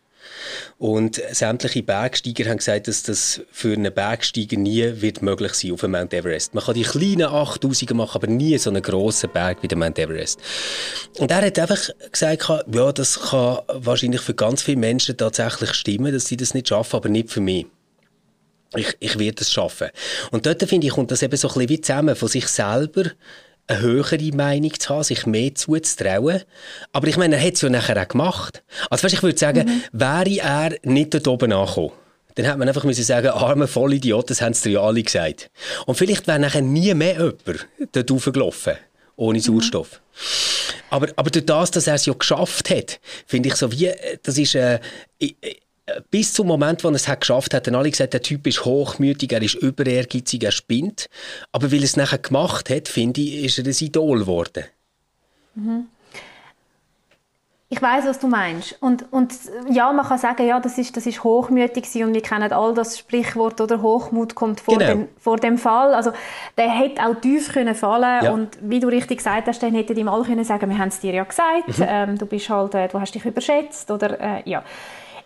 Und 0.78 1.22
sämtliche 1.32 1.84
Bergsteiger 1.84 2.50
haben 2.50 2.58
gesagt, 2.58 2.88
dass 2.88 3.04
das 3.04 3.42
für 3.52 3.74
einen 3.74 3.94
Bergsteiger 3.94 4.58
nie 4.58 5.02
wird 5.02 5.22
möglich 5.22 5.54
sein 5.54 5.72
auf 5.72 5.82
dem 5.82 5.92
Mount 5.92 6.14
Everest. 6.14 6.54
Man 6.54 6.64
kann 6.64 6.74
die 6.74 6.84
kleinen 6.84 7.28
8000er 7.28 7.94
machen, 7.94 8.16
aber 8.16 8.28
nie 8.28 8.58
so 8.58 8.70
einen 8.70 8.82
grossen 8.82 9.30
Berg 9.32 9.62
wie 9.62 9.68
der 9.68 9.78
Mount 9.78 10.00
Everest. 10.00 10.40
Und 11.20 11.32
er 11.32 11.46
hat 11.46 11.60
einfach 11.60 11.90
gesagt, 12.12 12.48
ja, 12.74 12.92
das 12.92 13.20
kann 13.20 13.60
wahrscheinlich 13.68 14.22
für 14.22 14.34
ganz 14.34 14.62
viele 14.62 14.78
Menschen 14.78 15.18
tatsächlich 15.18 15.74
stimmen, 15.74 16.14
dass 16.14 16.26
sie 16.26 16.38
das 16.38 16.54
nicht 16.54 16.70
schaffen, 16.70 16.96
aber 16.98 17.10
nicht 17.10 17.30
für 17.30 17.42
mich. 17.42 17.66
Ich, 18.76 18.96
ich 19.00 19.20
werde 19.20 19.42
es 19.42 19.52
schaffen. 19.52 19.90
Und 20.32 20.48
dort, 20.48 20.64
finde 20.64 20.88
ich, 20.88 20.94
kommt 20.94 21.12
das 21.12 21.22
eben 21.22 21.38
so 21.38 21.48
ein 21.48 21.54
bisschen 21.54 21.70
wie 21.70 21.82
zusammen 21.82 22.16
von 22.16 22.28
sich 22.28 22.48
selber 22.48 23.12
eine 23.68 23.80
höhere 23.80 24.32
Meinung 24.34 24.78
zu 24.78 24.90
haben, 24.90 25.04
sich 25.04 25.26
mehr 25.26 25.56
zuzutrauen. 25.56 26.42
Aber 26.92 27.08
ich 27.08 27.18
meine, 27.18 27.38
er 27.38 27.46
hat 27.46 27.54
es 27.54 27.62
ja 27.62 27.70
nachher 27.70 28.02
auch 28.02 28.08
gemacht. 28.08 28.64
Also 28.90 29.04
weißt, 29.04 29.16
ich 29.16 29.24
würde 29.24 29.38
sagen, 29.38 29.68
mhm. 29.68 29.84
wäre 29.92 30.38
er 30.38 30.78
nicht 30.84 31.14
dort 31.14 31.28
oben 31.28 31.54
angekommen, 31.54 31.92
dann 32.36 32.46
hätte 32.46 32.58
man 32.58 32.68
einfach 32.68 32.84
müssen 32.84 33.04
sagen, 33.04 33.28
arme 33.28 33.68
Vollidiot, 33.68 34.30
das 34.30 34.42
haben 34.42 34.54
sie 34.54 34.70
dir 34.70 34.76
ja 34.76 34.82
alle 34.82 35.04
gesagt. 35.04 35.52
Und 35.86 35.96
vielleicht 35.96 36.28
wäre 36.28 36.40
nachher 36.40 36.62
nie 36.62 36.94
mehr 36.94 37.14
jemand 37.14 37.68
dort 37.92 38.12
hochgelaufen, 38.12 38.74
ohne 39.16 39.38
mhm. 39.38 39.44
Sauerstoff. 39.44 39.92
Mhm. 39.92 40.84
Aber, 40.90 41.08
aber 41.16 41.32
durch 41.32 41.46
das, 41.46 41.72
dass 41.72 41.88
er 41.88 41.96
es 41.96 42.06
ja 42.06 42.14
geschafft 42.14 42.70
hat, 42.70 43.00
finde 43.26 43.50
ich 43.50 43.56
so 43.56 43.72
wie, 43.72 43.92
das 44.22 44.38
ist, 44.38 44.54
äh, 44.54 44.80
bis 46.12 46.34
zum 46.34 46.48
Moment, 46.48 46.84
wo 46.84 46.90
er 46.90 46.96
es 46.96 47.08
hat 47.08 47.22
geschafft 47.22 47.54
hat, 47.54 47.68
haben 47.68 47.76
alle 47.76 47.90
gesagt, 47.90 48.14
der 48.14 48.22
Typ 48.22 48.46
ist 48.48 48.66
hochmütig, 48.66 49.32
er 49.32 49.42
ist 49.42 49.56
überehrgeizig, 49.56 50.44
er 50.44 50.52
spinnt. 50.52 51.10
Aber 51.52 51.72
weil 51.72 51.80
er 51.80 51.86
es 51.86 51.98
nachher 51.98 52.20
gemacht 52.20 52.70
hat, 52.70 52.88
finde 52.88 53.22
ich, 53.22 53.44
ist 53.46 53.60
er 53.60 53.66
ein 53.66 53.76
Idol 53.80 54.20
geworden. 54.20 54.66
Mhm. 55.56 55.88
ich 57.74 57.82
weiß, 57.82 58.06
was 58.06 58.20
du 58.20 58.28
meinst. 58.28 58.78
Und, 58.82 59.12
und 59.12 59.34
ja, 59.68 59.92
man 59.92 60.06
kann 60.06 60.20
sagen, 60.20 60.48
ja, 60.48 60.60
das 60.60 60.78
ist, 60.78 60.96
das 60.96 61.08
ist 61.08 61.24
hochmütig 61.24 61.86
und 62.04 62.14
wir 62.14 62.22
kennen 62.22 62.52
all 62.54 62.76
das 62.76 63.00
Sprichwort 63.00 63.60
oder 63.62 63.82
Hochmut 63.82 64.36
kommt 64.36 64.62
vor, 64.62 64.78
genau. 64.78 64.92
dem, 64.92 65.08
vor 65.18 65.38
dem 65.38 65.58
Fall. 65.58 65.96
Also 65.96 66.12
der 66.56 66.70
hätte 66.70 67.04
auch 67.04 67.16
tief 67.16 67.52
können 67.52 67.74
fallen 67.74 68.26
ja. 68.26 68.32
und 68.32 68.58
wie 68.62 68.80
du 68.80 68.88
richtig 68.88 69.18
gesagt 69.18 69.48
hast, 69.48 69.64
dann 69.64 69.74
hätten 69.74 69.98
ihm 69.98 70.08
alle 70.08 70.24
können 70.24 70.44
sagen, 70.44 70.70
wir 70.70 70.78
haben 70.78 70.90
es 70.90 71.00
dir 71.00 71.14
ja 71.14 71.24
gesagt, 71.24 71.80
mhm. 71.80 71.86
ähm, 71.88 72.18
du 72.20 72.28
bist 72.28 72.48
halt, 72.50 72.76
äh, 72.76 72.88
du 72.88 73.00
hast 73.00 73.16
dich 73.16 73.26
überschätzt 73.26 73.90
oder 73.90 74.20
äh, 74.20 74.44
ja 74.46 74.64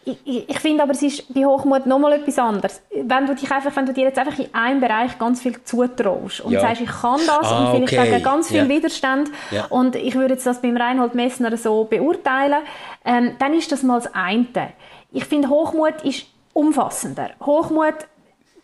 ich, 0.08 0.50
ich, 0.50 0.60
finde 0.60 0.84
aber, 0.84 0.94
es 0.94 1.02
ist 1.02 1.34
bei 1.34 1.46
Hochmut 1.46 1.86
nochmal 1.86 2.14
etwas 2.14 2.40
anderes. 2.40 2.82
Wenn 2.94 3.26
du, 3.26 3.36
dich 3.36 3.52
einfach, 3.52 3.76
wenn 3.76 3.86
du 3.86 3.94
dir 3.94 4.06
jetzt 4.06 4.18
einfach 4.18 4.38
in 4.40 4.54
einem 4.54 4.80
Bereich 4.80 5.18
ganz 5.20 5.42
viel 5.42 5.62
zutraust 5.64 6.42
und 6.42 6.52
ja. 6.52 6.62
sagst, 6.62 6.82
ich 6.82 6.90
kann 6.90 7.20
das 7.26 7.52
ah, 7.52 7.72
und 7.72 7.88
vielleicht 7.88 8.00
okay. 8.00 8.12
gegen 8.12 8.24
ganz 8.24 8.48
viel 8.48 8.58
ja. 8.58 8.70
Widerstand 8.70 9.30
ja. 9.52 9.66
und 9.66 9.96
ich 9.96 10.16
würde 10.16 10.36
jetzt 10.36 10.46
das 10.46 10.62
beim 10.62 10.78
Reinhold 10.78 11.16
Messner 11.16 11.56
so 11.58 11.84
beurteilen, 11.84 12.62
ähm, 13.06 13.36
dann 13.40 13.54
ist 13.54 13.72
das 13.72 13.84
mal 13.84 14.00
das 14.00 14.14
eine. 14.14 14.74
Ich 15.12 15.26
finde, 15.26 15.50
Hochmut 15.50 16.02
ist 16.04 16.26
umfassender. 16.54 17.32
Hochmut 17.46 17.96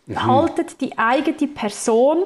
mhm. 0.06 0.26
haltet 0.26 0.80
die 0.80 0.98
eigene 0.98 1.48
Person 1.48 2.24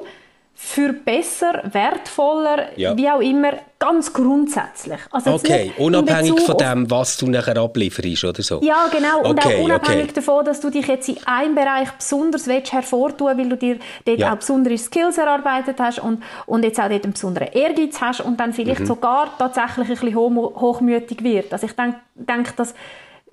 für 0.61 0.91
besser, 0.91 1.63
wertvoller, 1.71 2.77
ja. 2.77 2.95
wie 2.97 3.09
auch 3.09 3.21
immer, 3.21 3.53
ganz 3.79 4.11
grundsätzlich. 4.11 4.99
Also 5.09 5.31
okay, 5.31 5.71
unabhängig 5.77 6.37
von 6.41 6.57
dem, 6.57 6.91
was 6.91 7.15
du 7.15 7.27
nachher 7.27 7.55
ablieferst 7.55 8.25
oder 8.25 8.43
so? 8.43 8.59
Ja, 8.61 8.89
genau. 8.91 9.19
Okay, 9.19 9.29
und 9.29 9.45
auch 9.45 9.63
unabhängig 9.63 10.03
okay. 10.03 10.13
davon, 10.15 10.43
dass 10.43 10.59
du 10.59 10.69
dich 10.69 10.85
jetzt 10.85 11.07
in 11.07 11.17
einem 11.25 11.55
Bereich 11.55 11.89
besonders 11.91 12.45
hervortun 12.45 13.37
weil 13.37 13.47
du 13.47 13.55
dir 13.55 13.79
dort 14.03 14.19
ja. 14.19 14.33
auch 14.33 14.35
besondere 14.35 14.77
Skills 14.77 15.17
erarbeitet 15.17 15.79
hast 15.79 15.99
und, 15.99 16.21
und 16.45 16.65
jetzt 16.65 16.77
auch 16.77 16.89
dort 16.89 17.05
einen 17.05 17.13
besonderen 17.13 17.53
Ehrgeiz 17.53 18.01
hast 18.01 18.19
und 18.19 18.37
dann 18.37 18.51
vielleicht 18.51 18.81
mhm. 18.81 18.85
sogar 18.85 19.29
tatsächlich 19.37 19.87
ein 19.89 20.11
bisschen 20.11 20.35
hochmütig 20.35 21.23
wird. 21.23 21.53
Also 21.53 21.67
ich 21.67 21.73
denke, 21.73 22.01
denk, 22.15 22.53
dass 22.57 22.73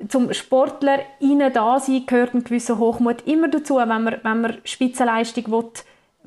zum 0.08 0.32
Sportler 0.32 1.00
innen 1.18 1.52
da 1.52 1.80
sein 1.80 2.06
gehört 2.06 2.34
ein 2.34 2.44
gewisser 2.44 2.78
Hochmut 2.78 3.26
immer 3.26 3.48
dazu, 3.48 3.78
wenn 3.78 3.88
man, 3.88 4.16
wenn 4.22 4.40
man 4.40 4.58
Spitzenleistung 4.62 5.50
will, 5.50 5.70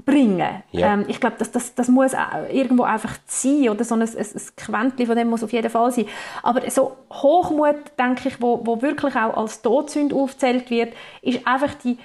bringen. 0.06 0.64
Ja. 0.72 0.94
Ähm, 0.94 1.06
ich 1.08 1.20
glaube, 1.20 1.36
das, 1.40 1.52
das, 1.52 1.76
das 1.76 1.88
muss 1.88 2.14
irgendwo 2.52 2.84
einfach 2.84 3.18
sein 3.26 3.70
oder 3.70 3.84
so 3.84 3.96
ein, 3.96 4.02
ein, 4.02 4.08
ein 4.08 4.42
Quäntchen 4.56 5.08
von 5.08 5.16
dem 5.16 5.30
muss 5.30 5.44
auf 5.44 5.52
jeden 5.52 5.70
Fall 5.70 5.92
sein. 5.92 6.06
Aber 6.44 6.70
so 6.70 6.96
Hochmut, 7.12 7.76
denke 7.98 8.30
ich, 8.30 8.42
wo, 8.42 8.62
wo 8.66 8.82
wirklich 8.82 9.16
auch 9.16 9.36
als 9.36 9.62
Todsünde 9.62 10.16
aufzählt 10.16 10.70
wird, 10.70 10.94
ist 11.22 11.46
einfach 11.46 11.74
die 11.76 11.98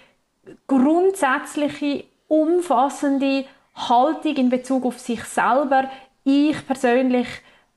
grundsätzliche, 0.66 2.04
umfassende 2.28 3.44
Haltung 3.74 4.36
in 4.36 4.50
Bezug 4.50 4.84
auf 4.84 4.98
sich 4.98 5.22
selber. 5.24 5.90
Ich 6.24 6.66
persönlich 6.66 7.28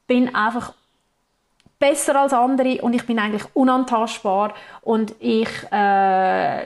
bin 0.08 0.34
einfach 0.34 0.74
besser 1.80 2.20
als 2.20 2.34
andere 2.34 2.82
und 2.82 2.94
ich 2.94 3.06
bin 3.06 3.20
eigentlich 3.20 3.44
unantastbar 3.54 4.54
und 4.82 5.14
ich 5.20 5.50
äh, 5.72 6.64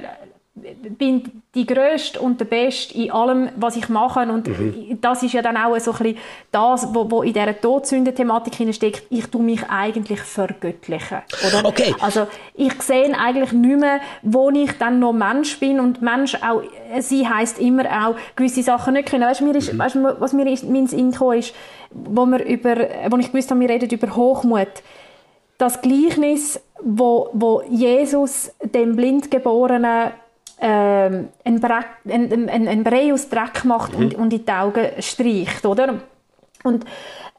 bin 0.53 1.43
die 1.55 1.65
Größte 1.65 2.19
und 2.19 2.41
der 2.41 2.45
Beste 2.45 2.93
in 2.95 3.11
allem, 3.11 3.49
was 3.55 3.77
ich 3.77 3.87
mache. 3.87 4.19
Und 4.19 4.47
mhm. 4.47 4.97
das 4.99 5.23
ist 5.23 5.33
ja 5.33 5.41
dann 5.41 5.55
auch 5.55 5.77
so 5.79 5.91
ein 5.91 5.97
bisschen 5.97 6.17
das, 6.51 6.93
was 6.93 7.09
wo 7.11 7.21
in 7.21 7.31
dieser 7.31 7.59
Todsünde-Thematik 7.59 8.73
steckt. 8.73 9.03
Ich 9.09 9.27
tue 9.27 9.41
mich 9.41 9.63
eigentlich 9.69 10.19
vergöttlichen. 10.19 11.19
Oder? 11.47 11.65
Okay. 11.65 11.95
Also 12.01 12.27
ich 12.53 12.81
sehe 12.81 13.17
eigentlich 13.17 13.53
nicht 13.53 13.79
mehr, 13.79 14.01
wo 14.23 14.49
ich 14.49 14.77
dann 14.77 14.99
noch 14.99 15.13
Mensch 15.13 15.57
bin. 15.57 15.79
Und 15.79 16.01
Mensch 16.01 16.35
auch, 16.35 16.63
sie 16.99 17.27
heißt 17.27 17.59
immer 17.59 17.85
auch, 17.85 18.15
gewisse 18.35 18.61
Sachen 18.61 18.95
nicht 18.95 19.09
können. 19.09 19.23
Weißt 19.23 19.39
du, 19.39 19.45
mir 19.45 19.55
ist, 19.55 19.71
mhm. 19.71 19.79
weißt 19.79 19.97
was 20.19 20.33
mir 20.33 20.45
in 20.45 20.71
meinen 20.73 20.87
Sinn 20.87 21.11
ist, 21.11 21.55
wo, 21.91 22.25
wir 22.25 22.45
über, 22.45 22.75
wo 23.09 23.17
ich 23.17 23.31
gewusst 23.31 23.51
habe, 23.51 23.61
wir 23.61 23.69
reden 23.69 23.89
über 23.89 24.15
Hochmut. 24.15 24.83
Das 25.57 25.81
Gleichnis, 25.81 26.59
wo, 26.83 27.29
wo 27.33 27.61
Jesus 27.69 28.51
dem 28.61 28.97
Blindgeborenen 28.97 30.11
ähm, 30.61 31.29
ein, 31.43 31.59
Brei, 31.59 33.13
aus 33.13 33.29
Dreck 33.29 33.65
macht 33.65 33.93
mhm. 33.93 34.05
und, 34.05 34.15
und 34.15 34.33
in 34.33 34.45
die 34.45 34.51
Augen 34.51 34.87
streicht, 34.99 35.65
oder? 35.65 35.95
Und, 36.63 36.85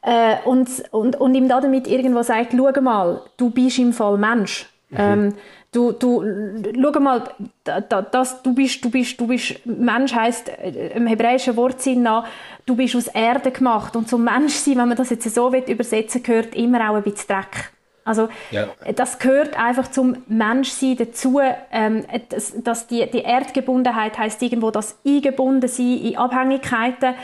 äh, 0.01 0.35
und, 0.43 0.69
und, 0.91 1.15
und 1.15 1.33
ihm 1.33 1.47
damit 1.47 1.87
irgendwo 1.87 2.21
sagt, 2.21 2.53
schau 2.55 2.81
mal, 2.81 3.21
du 3.37 3.49
bist 3.49 3.79
im 3.79 3.93
Fall 3.93 4.17
Mensch. 4.17 4.67
Mhm. 4.89 4.97
Ähm, 4.99 5.33
du, 5.71 5.93
du, 5.93 6.21
schau 6.81 6.99
mal, 6.99 7.23
das, 7.63 8.43
du, 8.43 8.53
bist, 8.53 8.83
du, 8.83 8.91
bist, 8.91 9.19
du 9.19 9.27
bist, 9.27 9.65
Mensch 9.65 10.13
heisst 10.13 10.49
äh, 10.49 10.89
im 10.95 11.07
hebräischen 11.07 11.55
Wortsinn 11.55 12.03
nach, 12.03 12.27
du 12.65 12.75
bist 12.75 12.95
aus 12.95 13.07
Erde 13.07 13.51
gemacht. 13.51 13.95
Und 13.95 14.09
zum 14.09 14.25
Menschsein, 14.25 14.77
wenn 14.77 14.89
man 14.89 14.97
das 14.97 15.09
jetzt 15.09 15.33
so 15.33 15.53
übersetzen 15.53 16.21
gehört 16.21 16.55
immer 16.55 16.89
auch 16.89 16.95
ein 16.95 17.03
bisschen 17.03 17.27
Dreck. 17.29 17.71
Also 18.05 18.27
ja. 18.51 18.67
das 18.95 19.19
gehört 19.19 19.57
einfach 19.57 19.89
zum 19.89 20.17
Menschsein 20.27 20.97
dazu, 20.97 21.39
ähm, 21.71 22.05
dass, 22.29 22.53
dass 22.61 22.87
die, 22.87 23.09
die 23.09 23.21
Erdgebundenheit 23.21 24.17
heißt 24.17 24.41
irgendwo 24.41 24.71
das 24.71 24.97
Eingebundensein 25.05 25.97
in 25.99 26.17
Abhängigkeiten, 26.17 27.15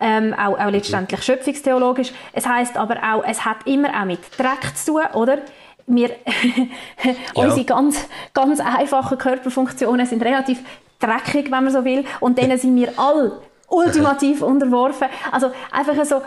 ähm, 0.00 0.34
auch, 0.34 0.58
auch 0.58 0.70
letztendlich 0.70 1.20
mhm. 1.20 1.24
schöpfungstheologisch. 1.24 2.12
Es 2.32 2.46
heißt 2.46 2.76
aber 2.76 2.96
auch, 2.96 3.24
es 3.24 3.44
hat 3.44 3.66
immer 3.66 3.88
auch 4.00 4.04
mit 4.04 4.20
Dreck 4.36 4.76
zu 4.76 4.94
tun, 4.94 5.02
oder? 5.14 5.38
Wir, 5.86 6.10
ja. 7.04 7.14
unsere 7.34 7.64
ganz, 7.64 8.08
ganz 8.32 8.58
einfachen 8.58 9.18
Körperfunktionen 9.18 10.06
sind 10.06 10.22
relativ 10.22 10.60
dreckig, 10.98 11.44
wenn 11.50 11.64
man 11.64 11.70
so 11.70 11.84
will, 11.84 12.04
und 12.20 12.38
denen 12.38 12.58
sind 12.58 12.74
wir 12.76 12.98
alle 12.98 13.40
ultimativ 13.68 14.42
unterworfen. 14.42 15.08
Also 15.30 15.50
einfach 15.70 16.04
so 16.04 16.22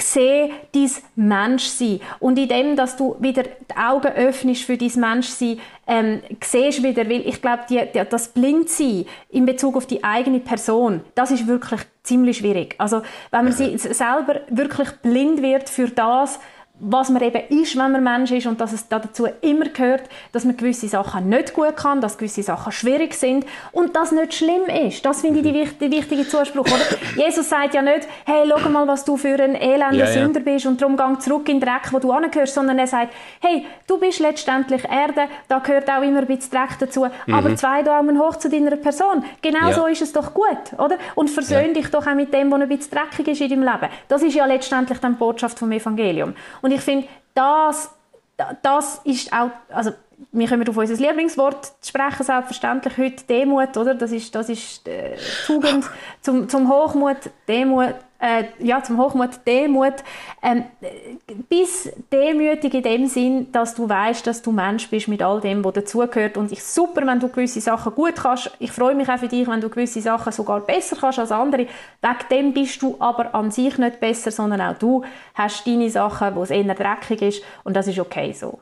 sehen 0.00 0.52
dein 0.72 0.90
Menschsein. 1.16 2.00
Und 2.18 2.38
in 2.38 2.48
dem, 2.48 2.76
dass 2.76 2.96
du 2.96 3.16
wieder 3.18 3.42
die 3.42 3.76
Augen 3.76 4.08
öffnest 4.08 4.64
für 4.64 4.76
dein 4.76 4.92
Menschsein, 4.96 5.60
ähm, 5.86 6.22
siehst 6.42 6.82
wieder, 6.82 7.08
weil 7.08 7.26
ich 7.26 7.42
glaube, 7.42 7.64
die, 7.68 7.80
die, 7.92 8.02
das 8.08 8.28
Blindsein 8.28 9.06
in 9.28 9.46
Bezug 9.46 9.76
auf 9.76 9.86
die 9.86 10.04
eigene 10.04 10.40
Person, 10.40 11.00
das 11.14 11.30
ist 11.30 11.46
wirklich 11.46 11.80
ziemlich 12.02 12.38
schwierig. 12.38 12.74
Also 12.78 13.02
wenn 13.30 13.44
man 13.44 13.52
sie 13.52 13.76
selber 13.76 14.40
wirklich 14.48 14.90
blind 15.02 15.42
wird 15.42 15.68
für 15.68 15.88
das, 15.88 16.38
was 16.80 17.10
man 17.10 17.22
eben 17.22 17.42
ist, 17.60 17.76
wenn 17.76 17.92
man 17.92 18.02
Mensch 18.02 18.30
ist 18.30 18.46
und 18.46 18.60
dass 18.60 18.72
es 18.72 18.88
dazu 18.88 19.26
immer 19.42 19.66
gehört, 19.66 20.02
dass 20.32 20.44
man 20.44 20.56
gewisse 20.56 20.88
Sachen 20.88 21.28
nicht 21.28 21.52
gut 21.52 21.76
kann, 21.76 22.00
dass 22.00 22.16
gewisse 22.16 22.42
Sachen 22.42 22.72
schwierig 22.72 23.14
sind 23.14 23.44
und 23.72 23.94
das 23.94 24.12
nicht 24.12 24.34
schlimm 24.34 24.64
ist. 24.86 25.04
Das 25.04 25.20
finde 25.20 25.40
ich 25.40 25.44
die, 25.44 25.88
die 25.88 25.96
wichtige 25.96 26.26
Zuspruch. 26.26 26.66
Oder? 26.66 26.80
Jesus 27.16 27.48
sagt 27.48 27.74
ja 27.74 27.82
nicht, 27.82 28.08
hey, 28.24 28.48
schau 28.48 28.68
mal, 28.70 28.88
was 28.88 29.04
du 29.04 29.16
für 29.16 29.34
ein 29.34 29.54
elender 29.54 29.92
ja, 29.92 30.06
ja. 30.06 30.12
Sünder 30.12 30.40
bist 30.40 30.66
und 30.66 30.80
darum 30.80 30.96
gang 30.96 31.20
zurück 31.20 31.48
in 31.48 31.60
den 31.60 31.68
Dreck, 31.68 31.92
wo 31.92 31.98
du 31.98 32.12
angehörst, 32.12 32.54
sondern 32.54 32.78
er 32.78 32.86
sagt, 32.86 33.12
hey, 33.40 33.66
du 33.86 33.98
bist 33.98 34.18
letztendlich 34.20 34.84
Erde, 34.84 35.28
da 35.48 35.58
gehört 35.58 35.90
auch 35.90 36.02
immer 36.02 36.20
ein 36.20 36.26
bisschen 36.26 36.50
Dreck 36.50 36.78
dazu, 36.78 37.06
mhm. 37.26 37.34
aber 37.34 37.54
zwei 37.56 37.82
Daumen 37.82 38.18
hoch 38.18 38.36
zu 38.36 38.48
deiner 38.48 38.76
Person. 38.76 39.22
Genau 39.42 39.68
ja. 39.68 39.72
so 39.72 39.86
ist 39.86 40.02
es 40.02 40.12
doch 40.12 40.32
gut, 40.32 40.78
oder? 40.78 40.96
Und 41.14 41.28
versöhn 41.28 41.74
dich 41.74 41.88
doch 41.90 42.06
auch 42.06 42.14
mit 42.14 42.32
dem, 42.32 42.50
was 42.50 42.60
ein 42.60 42.68
bisschen 42.68 42.90
dreckig 42.92 43.28
ist 43.28 43.40
in 43.40 43.50
deinem 43.50 43.62
Leben. 43.62 43.92
Das 44.08 44.22
ist 44.22 44.34
ja 44.34 44.46
letztendlich 44.46 44.98
die 44.98 45.08
Botschaft 45.08 45.58
vom 45.58 45.70
Evangelium. 45.72 46.34
Und 46.62 46.69
ich 46.70 46.80
finde, 46.80 47.08
das, 47.34 47.90
das 48.62 49.00
ist 49.04 49.32
auch, 49.32 49.50
also 49.68 49.92
wir 50.32 50.48
kommen 50.48 50.68
auf 50.68 50.76
unser 50.76 50.94
Lieblingswort 50.94 51.64
zu 51.80 51.88
sprechen, 51.88 52.24
selbstverständlich 52.24 52.96
heute 52.98 53.24
Demut, 53.24 53.76
oder? 53.76 53.94
Das 53.94 54.12
ist, 54.12 54.34
das 54.34 54.48
ist 54.48 54.86
äh, 54.86 55.16
Tugend 55.46 55.84
zum, 56.20 56.48
zum 56.48 56.68
Hochmut, 56.70 57.30
Demut, 57.48 57.94
äh, 58.20 58.44
ja, 58.58 58.82
zum 58.82 58.98
Hochmut, 58.98 59.46
Demut. 59.46 59.94
Ähm, 60.42 60.64
bis 61.48 61.90
demütig 62.12 62.74
in 62.74 62.82
dem 62.82 63.06
Sinn, 63.06 63.52
dass 63.52 63.74
du 63.74 63.88
weißt, 63.88 64.26
dass 64.26 64.42
du 64.42 64.52
Mensch 64.52 64.88
bist 64.88 65.08
mit 65.08 65.22
all 65.22 65.40
dem, 65.40 65.64
was 65.64 65.74
dazugehört. 65.74 66.36
Und 66.36 66.52
ich 66.52 66.62
super, 66.62 67.06
wenn 67.06 67.20
du 67.20 67.28
gewisse 67.28 67.60
Sachen 67.60 67.94
gut 67.94 68.16
kannst. 68.16 68.50
Ich 68.58 68.72
freue 68.72 68.94
mich 68.94 69.08
auch 69.08 69.18
für 69.18 69.28
dich, 69.28 69.48
wenn 69.48 69.60
du 69.60 69.68
gewisse 69.68 70.00
Sachen 70.00 70.32
sogar 70.32 70.60
besser 70.60 70.96
kannst 71.00 71.18
als 71.18 71.32
andere. 71.32 71.66
Wegen 72.02 72.28
dem 72.30 72.52
bist 72.52 72.82
du 72.82 72.96
aber 72.98 73.34
an 73.34 73.50
sich 73.50 73.78
nicht 73.78 74.00
besser, 74.00 74.30
sondern 74.30 74.60
auch 74.60 74.78
du 74.78 75.02
hast 75.34 75.66
deine 75.66 75.90
Sachen, 75.90 76.34
wo 76.34 76.42
es 76.42 76.50
eher 76.50 76.74
dreckig 76.74 77.22
ist. 77.22 77.42
Und 77.64 77.74
das 77.74 77.86
ist 77.86 77.98
okay 77.98 78.32
so. 78.32 78.60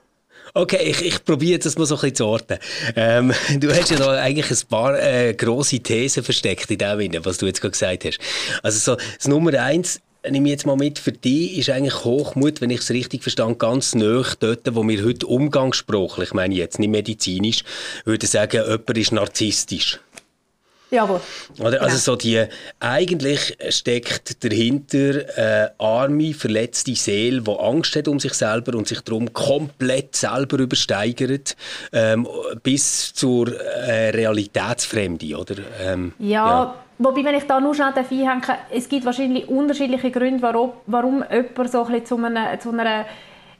Okay, 0.58 0.90
ich, 0.90 1.02
ich 1.02 1.24
probiere 1.24 1.60
das 1.60 1.78
mal 1.78 1.86
so 1.86 1.94
ein 1.94 2.00
bisschen 2.00 2.16
zu 2.16 2.26
orten. 2.26 2.58
Ähm, 2.96 3.32
du 3.60 3.70
hast 3.70 3.92
ja 3.92 3.96
da 3.96 4.20
eigentlich 4.20 4.50
ein 4.50 4.68
paar 4.68 5.00
äh, 5.00 5.32
grosse 5.34 5.78
Thesen 5.78 6.24
versteckt 6.24 6.68
in 6.68 6.78
dem, 6.78 7.24
was 7.24 7.38
du 7.38 7.46
jetzt 7.46 7.60
gerade 7.60 7.70
gesagt 7.70 8.04
hast. 8.04 8.18
Also 8.64 8.96
so, 8.96 9.00
das 9.16 9.28
Nummer 9.28 9.52
eins, 9.54 10.00
nehme 10.28 10.48
ich 10.48 10.50
jetzt 10.50 10.66
mal 10.66 10.76
mit, 10.76 10.98
für 10.98 11.12
dich 11.12 11.58
ist 11.58 11.70
eigentlich 11.70 12.02
Hochmut, 12.02 12.60
wenn 12.60 12.70
ich 12.70 12.80
es 12.80 12.90
richtig 12.90 13.22
verstand, 13.22 13.60
ganz 13.60 13.94
nah 13.94 14.24
dort, 14.40 14.74
wo 14.74 14.82
wir 14.82 15.04
heute 15.04 15.28
umgangssprachlich, 15.28 16.30
ich 16.30 16.34
meine 16.34 16.56
jetzt 16.56 16.80
nicht 16.80 16.90
medizinisch, 16.90 17.62
würde 18.04 18.26
sagen, 18.26 18.60
jemand 18.66 18.98
ist 18.98 19.12
narzisstisch. 19.12 20.00
Jawohl. 20.90 21.20
Oder? 21.58 21.72
Genau. 21.72 21.82
Also 21.82 21.98
so 21.98 22.16
die, 22.16 22.44
eigentlich 22.80 23.56
steckt 23.68 24.42
dahinter 24.42 25.24
eine 25.36 25.72
arme, 25.78 26.32
verletzte 26.32 26.94
Seele, 26.94 27.42
die 27.42 27.50
Angst 27.50 27.94
hat 27.96 28.08
um 28.08 28.18
sich 28.18 28.32
selber 28.32 28.76
und 28.76 28.88
sich 28.88 29.00
darum 29.02 29.32
komplett 29.32 30.16
selber 30.16 30.58
übersteigert, 30.58 31.56
ähm, 31.92 32.26
bis 32.62 33.12
zur 33.12 33.48
äh, 33.48 34.10
Realitätsfremde, 34.10 35.36
oder? 35.36 35.56
Ähm, 35.80 36.12
ja, 36.18 36.46
ja, 36.46 36.74
wobei, 36.98 37.22
wenn 37.24 37.34
ich 37.34 37.44
da 37.44 37.60
nur 37.60 37.74
schnell 37.74 37.92
einhängen 37.94 38.42
es 38.70 38.88
gibt 38.88 39.04
wahrscheinlich 39.04 39.46
unterschiedliche 39.48 40.10
Gründe, 40.10 40.40
warum, 40.42 40.72
warum 40.86 41.22
jemand 41.30 41.70
so 41.70 41.84
ein 41.84 41.92
bisschen 41.92 42.06
zu 42.06 42.16
einer, 42.16 42.60
zu 42.60 42.70
einer 42.70 43.04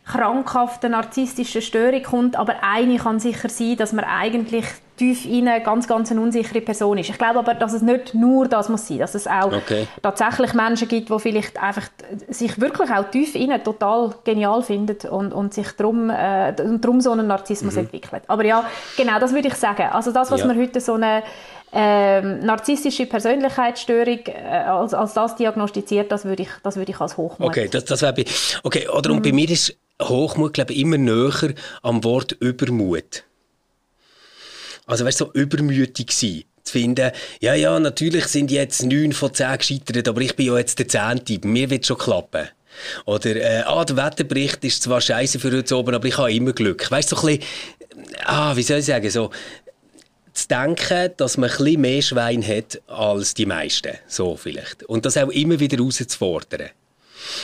krankhaften 0.07 0.93
narzisstischen 0.93 1.61
Störung 1.61 2.03
kommt, 2.03 2.37
aber 2.37 2.63
eine 2.63 2.97
kann 2.97 3.21
sicher 3.21 3.51
sein, 3.51 3.77
dass 3.77 3.93
man 3.93 4.07
eigentlich 4.07 4.65
tief 4.99 5.25
innen 5.25 5.63
ganz, 5.63 5.89
ganz 5.89 6.11
eine 6.11 6.21
unsichere 6.21 6.61
Person 6.61 6.99
ist. 6.99 7.09
Ich 7.09 7.17
glaube 7.17 7.39
aber, 7.39 7.55
dass 7.55 7.73
es 7.73 7.83
nicht 7.83 8.15
nur 8.15 8.47
das 8.49 8.69
muss 8.69 8.87
sein, 8.87 8.99
dass 8.99 9.15
es 9.15 9.27
auch 9.27 9.53
okay. 9.53 9.87
tatsächlich 10.03 10.53
Menschen 10.53 10.89
gibt, 10.89 11.09
die 11.09 11.19
vielleicht 11.19 11.57
einfach 11.63 11.89
sich 12.29 12.61
wirklich 12.61 12.91
auch 12.91 13.11
tief 13.11 13.35
innen 13.35 13.63
total 13.63 14.15
genial 14.25 14.63
finden 14.63 15.09
und, 15.09 15.33
und 15.33 15.55
sich 15.55 15.71
darum, 15.73 16.11
äh, 16.11 16.53
darum 16.53 17.01
so 17.01 17.13
einen 17.13 17.27
Narzissmus 17.27 17.75
mhm. 17.75 17.81
entwickelt. 17.81 18.23
Aber 18.27 18.45
ja, 18.45 18.65
genau, 18.97 19.19
das 19.19 19.33
würde 19.33 19.49
ich 19.49 19.55
sagen. 19.55 19.89
Also 19.93 20.13
das, 20.13 20.31
was 20.31 20.41
ja. 20.41 20.47
man 20.47 20.59
heute 20.59 20.81
so 20.81 20.95
eine 20.95 21.23
ähm, 21.73 22.41
narzisstische 22.41 23.07
Persönlichkeitsstörung 23.07 24.21
äh, 24.27 24.65
als, 24.67 24.95
als 24.95 25.15
das 25.15 25.37
diagnostiziert, 25.37 26.11
das 26.11 26.25
würde 26.25 26.43
ich, 26.43 26.49
das 26.63 26.77
würde 26.77 26.93
ich 26.93 27.01
als 27.01 27.17
Hochmut. 27.17 27.49
Okay, 27.49 27.69
das, 27.71 27.85
das 27.85 28.03
wäre 28.03 28.25
okay, 28.63 28.89
oder 28.89 29.11
und 29.11 29.19
mhm. 29.19 29.23
bei 29.23 29.33
mir 29.33 29.51
ist 29.51 29.77
Hochmut, 30.03 30.55
glaube 30.55 30.73
ich, 30.73 30.81
immer 30.81 30.99
näher 30.99 31.55
am 31.83 32.05
Wort 32.05 32.33
Übermut. 32.33 33.25
Also, 34.89 35.05
weißt 35.05 35.21
du, 35.21 35.27
so 35.27 35.33
übermütig 35.33 36.11
sein. 36.11 36.43
Zu 36.65 36.73
finden, 36.73 37.13
ja, 37.41 37.55
ja, 37.55 37.79
natürlich 37.79 38.27
sind 38.27 38.51
jetzt 38.51 38.83
neun 38.83 39.13
von 39.13 39.33
zehn 39.33 39.57
gescheitert, 39.57 40.09
aber 40.09 40.21
ich 40.21 40.35
bin 40.35 40.47
ja 40.47 40.59
jetzt 40.59 40.79
der 40.79 40.89
Zehnte, 40.89 41.39
mir 41.47 41.71
wird 41.71 41.87
schon 41.87 41.97
klappen. 41.97 42.49
Oder, 43.07 43.37
äh, 43.37 43.63
ah, 43.65 43.85
der 43.85 43.97
Wetterbericht 43.97 44.65
ist 44.65 44.83
zwar 44.83 45.01
scheiße 45.01 45.39
für 45.39 45.51
heute 45.51 45.77
oben, 45.77 45.95
aber 45.95 46.07
ich 46.07 46.19
habe 46.19 46.33
immer 46.33 46.53
Glück. 46.53 46.91
Weißt 46.91 47.13
du, 47.13 47.17
so 47.17 47.27
ein 47.27 47.39
bisschen, 47.39 47.51
ah, 48.25 48.55
wie 48.57 48.63
soll 48.63 48.79
ich 48.79 48.87
sagen, 48.87 49.09
so, 49.11 49.31
zu 50.33 50.49
denken, 50.49 51.11
dass 51.17 51.37
man 51.37 51.51
ein 51.51 51.57
bisschen 51.57 51.81
mehr 51.81 52.03
Schwein 52.03 52.47
hat 52.47 52.81
als 52.87 53.35
die 53.35 53.47
meisten. 53.47 53.93
So 54.07 54.37
vielleicht. 54.37 54.85
Und 54.85 55.05
das 55.05 55.17
auch 55.17 55.31
immer 55.31 55.59
wieder 55.59 55.77
herauszufordern. 55.77 56.71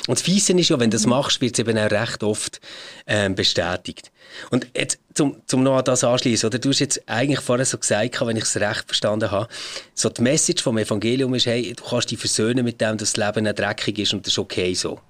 Und 0.06 0.18
das 0.18 0.22
Fiese 0.22 0.52
ist 0.52 0.68
ja, 0.68 0.78
wenn 0.78 0.90
du 0.90 0.96
das 0.96 1.06
machst, 1.06 1.40
wird 1.40 1.54
es 1.54 1.58
eben 1.58 1.78
auch 1.78 1.90
recht 1.90 2.22
oft 2.22 2.60
ähm, 3.06 3.34
bestätigt. 3.34 4.10
Und 4.50 4.66
jetzt, 4.76 4.98
zum, 5.14 5.36
zum 5.46 5.62
noch 5.62 5.76
an 5.76 5.84
das 5.84 6.04
anschließen, 6.04 6.46
oder 6.46 6.58
du 6.58 6.70
hast 6.70 6.80
jetzt 6.80 7.02
eigentlich 7.06 7.40
vorher 7.40 7.66
so 7.66 7.78
gesagt, 7.78 8.20
wenn 8.26 8.36
ich 8.36 8.44
es 8.44 8.56
recht 8.56 8.84
verstanden 8.86 9.30
habe, 9.30 9.48
so 9.94 10.08
die 10.08 10.22
Message 10.22 10.62
vom 10.62 10.78
Evangelium 10.78 11.34
ist, 11.34 11.46
hey, 11.46 11.72
du 11.74 11.84
kannst 11.84 12.10
dich 12.10 12.18
versöhnen 12.18 12.64
mit 12.64 12.80
dem, 12.80 12.96
dass 12.98 13.12
das 13.12 13.26
Leben 13.26 13.44
nicht 13.44 13.58
dreckig 13.58 13.98
ist 13.98 14.12
und 14.12 14.26
das 14.26 14.32
ist 14.32 14.38
okay 14.38 14.74
so. 14.74 15.00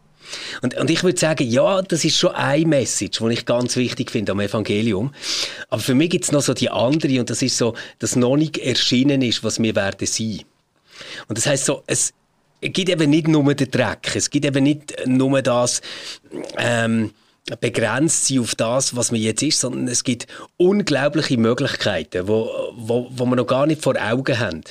Und, 0.62 0.74
und 0.76 0.90
ich 0.90 1.02
würde 1.04 1.18
sagen, 1.18 1.48
ja, 1.48 1.82
das 1.82 2.04
ist 2.04 2.18
schon 2.18 2.34
eine 2.34 2.66
Message, 2.66 3.18
die 3.18 3.32
ich 3.32 3.46
ganz 3.46 3.76
wichtig 3.76 4.10
finde 4.10 4.32
am 4.32 4.40
Evangelium. 4.40 5.14
Aber 5.68 5.82
für 5.82 5.94
mich 5.94 6.10
gibt 6.10 6.24
es 6.24 6.32
noch 6.32 6.42
so 6.42 6.54
die 6.54 6.70
andere, 6.70 7.20
und 7.20 7.30
das 7.30 7.42
ist 7.42 7.58
so, 7.58 7.74
dass 7.98 8.16
noch 8.16 8.36
nicht 8.36 8.58
erschienen 8.58 9.22
ist, 9.22 9.44
was 9.44 9.60
wir 9.60 9.74
werden 9.74 10.06
sein. 10.06 10.40
Und 11.28 11.38
das 11.38 11.46
heißt 11.46 11.64
so, 11.66 11.82
es, 11.86 12.14
es 12.60 12.72
gibt 12.72 12.88
eben 12.88 13.10
nicht 13.10 13.28
nur 13.28 13.54
den 13.54 13.70
Dreck, 13.70 14.14
es 14.14 14.30
gibt 14.30 14.46
eben 14.46 14.64
nicht 14.64 14.94
nur 15.06 15.42
das, 15.42 15.82
ähm, 16.56 17.10
begrenzt 17.60 18.26
sein 18.26 18.38
auf 18.38 18.54
das, 18.54 18.96
was 18.96 19.12
man 19.12 19.20
jetzt 19.20 19.42
ist, 19.42 19.60
sondern 19.60 19.86
es 19.88 20.02
gibt 20.02 20.26
unglaubliche 20.56 21.36
Möglichkeiten, 21.36 22.26
wo, 22.26 22.72
wo, 22.74 23.08
wo 23.10 23.26
wir 23.26 23.36
noch 23.36 23.46
gar 23.46 23.66
nicht 23.66 23.82
vor 23.82 23.96
Augen 24.00 24.38
haben, 24.38 24.62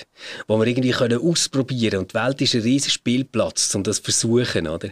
wo 0.47 0.57
wir 0.57 0.65
irgendwie 0.65 0.91
können 0.91 1.21
ausprobieren 1.21 1.99
und 1.99 2.11
die 2.11 2.15
Welt 2.15 2.41
ist 2.41 2.55
ein 2.55 2.61
riesiger 2.61 2.91
Spielplatz, 2.91 3.75
um 3.75 3.83
das 3.83 3.97
zu 3.97 4.03
versuchen, 4.03 4.67
oder? 4.67 4.89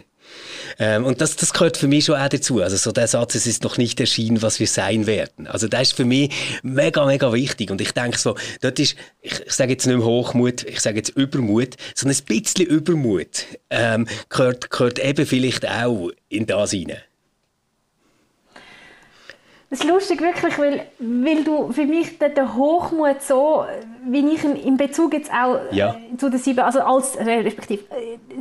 Ähm, 0.78 1.04
und 1.04 1.20
das, 1.20 1.36
das 1.36 1.52
gehört 1.52 1.76
für 1.76 1.88
mich 1.88 2.06
schon 2.06 2.16
auch 2.16 2.28
dazu. 2.28 2.60
Also 2.60 2.76
so 2.76 2.92
der 2.92 3.06
Satz, 3.06 3.34
es 3.34 3.46
ist 3.46 3.62
noch 3.62 3.76
nicht 3.76 4.00
erschienen, 4.00 4.42
was 4.42 4.60
wir 4.60 4.66
sein 4.66 5.06
werden. 5.06 5.46
Also 5.46 5.68
das 5.68 5.82
ist 5.82 5.92
für 5.94 6.04
mich 6.04 6.32
mega, 6.62 7.04
mega 7.06 7.32
wichtig. 7.32 7.70
Und 7.70 7.80
ich 7.80 7.92
denke 7.92 8.18
so, 8.18 8.36
dort 8.60 8.78
ist, 8.78 8.96
ich, 9.20 9.40
ich 9.46 9.52
sage 9.52 9.72
jetzt 9.72 9.86
nicht 9.86 9.96
mehr 9.96 10.06
Hochmut, 10.06 10.64
ich 10.64 10.80
sage 10.80 10.96
jetzt 10.96 11.10
Übermut, 11.10 11.76
sondern 11.94 12.18
ein 12.18 12.24
bisschen 12.24 12.66
Übermut 12.66 13.46
ähm, 13.70 14.06
gehört, 14.28 14.70
gehört 14.70 14.98
eben 14.98 15.26
vielleicht 15.26 15.68
auch 15.68 16.10
in 16.28 16.46
das 16.46 16.70
hinein. 16.70 17.02
Das 19.72 19.80
ist 19.80 19.88
lustig 19.88 20.20
wirklich, 20.20 20.58
weil, 20.58 20.86
weil 20.98 21.44
du 21.44 21.72
für 21.72 21.86
mich 21.86 22.18
den, 22.18 22.54
Hochmut 22.54 23.22
so, 23.22 23.64
wie 24.04 24.18
ich 24.34 24.44
ihn 24.44 24.54
in 24.54 24.76
Bezug 24.76 25.14
jetzt 25.14 25.32
auch 25.32 25.60
ja. 25.70 25.96
zu 26.18 26.28
den 26.28 26.38
sieben, 26.38 26.60
also 26.60 26.80
als, 26.80 27.16
respektive, 27.16 27.82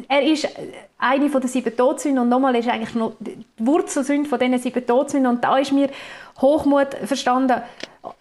er 0.09 0.23
ist 0.23 0.49
eine 0.97 1.29
von 1.29 1.39
den 1.39 1.49
sieben 1.49 1.73
Todsünden 1.73 2.23
und 2.23 2.27
nochmal 2.27 2.57
ist 2.57 2.67
eigentlich 2.67 2.95
noch 2.95 3.13
die 3.21 3.45
Wurzelsünde 3.59 4.27
von 4.27 4.39
diesen 4.39 4.59
sieben 4.59 4.85
Todsünden 4.85 5.31
und 5.31 5.41
da 5.41 5.57
ist 5.57 5.71
mir 5.71 5.87
Hochmut 6.41 6.95
verstanden 7.05 7.61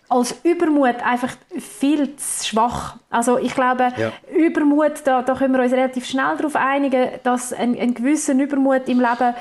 als 0.08 0.37
Übermut 0.44 1.02
einfach 1.04 1.32
viel 1.58 2.14
zu 2.14 2.46
schwach. 2.46 2.94
Also 3.11 3.38
ich 3.38 3.56
glaube, 3.56 3.88
ja. 3.96 4.12
Übermut, 4.32 4.92
da, 5.02 5.22
da 5.22 5.35
können 5.35 5.54
wir 5.54 5.62
uns 5.64 5.72
relativ 5.72 6.06
schnell 6.06 6.37
darauf 6.37 6.54
einigen, 6.54 7.08
dass 7.24 7.52
ein, 7.52 7.76
ein 7.76 7.92
gewisser 7.92 8.35
Übermut 8.35 8.88
im 8.88 9.00
Leben 9.00 9.35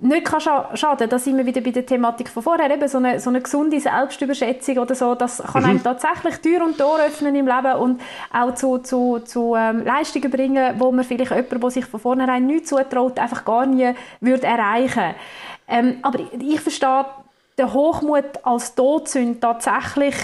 nicht 0.00 0.24
kann 0.24 0.40
schaden 0.40 1.08
Da 1.08 1.18
sind 1.18 1.36
wir 1.36 1.46
wieder 1.46 1.60
bei 1.60 1.70
der 1.70 1.86
Thematik 1.86 2.28
von 2.28 2.42
vorher. 2.42 2.70
Eben 2.70 2.88
so 2.88 2.98
eine, 2.98 3.20
so 3.20 3.30
eine 3.30 3.40
gesunde 3.40 3.80
Selbstüberschätzung 3.80 4.78
oder 4.78 4.94
so, 4.94 5.14
das 5.14 5.42
kann 5.42 5.62
mhm. 5.62 5.68
einem 5.70 5.82
tatsächlich 5.82 6.38
Tür 6.38 6.64
und 6.64 6.76
Tor 6.76 6.98
öffnen 6.98 7.34
im 7.36 7.46
Leben 7.46 7.74
und 7.76 8.00
auch 8.32 8.54
zu, 8.54 8.78
zu, 8.78 9.20
zu 9.20 9.54
ähm, 9.56 9.84
Leistungen 9.84 10.30
bringen, 10.30 10.74
wo 10.78 10.90
man 10.90 11.04
vielleicht 11.04 11.30
jemanden, 11.30 11.60
der 11.60 11.70
sich 11.70 11.86
von 11.86 12.00
vornherein 12.00 12.46
nicht 12.46 12.66
zutraut, 12.66 13.18
einfach 13.18 13.44
gar 13.44 13.66
nie 13.66 13.94
würde 14.20 14.46
erreichen 14.46 15.14
ähm, 15.68 15.98
Aber 16.02 16.18
ich 16.38 16.60
verstehe 16.60 17.06
den 17.56 17.72
Hochmut 17.72 18.24
als 18.42 18.74
Todsünde 18.74 19.38
tatsächlich 19.38 20.14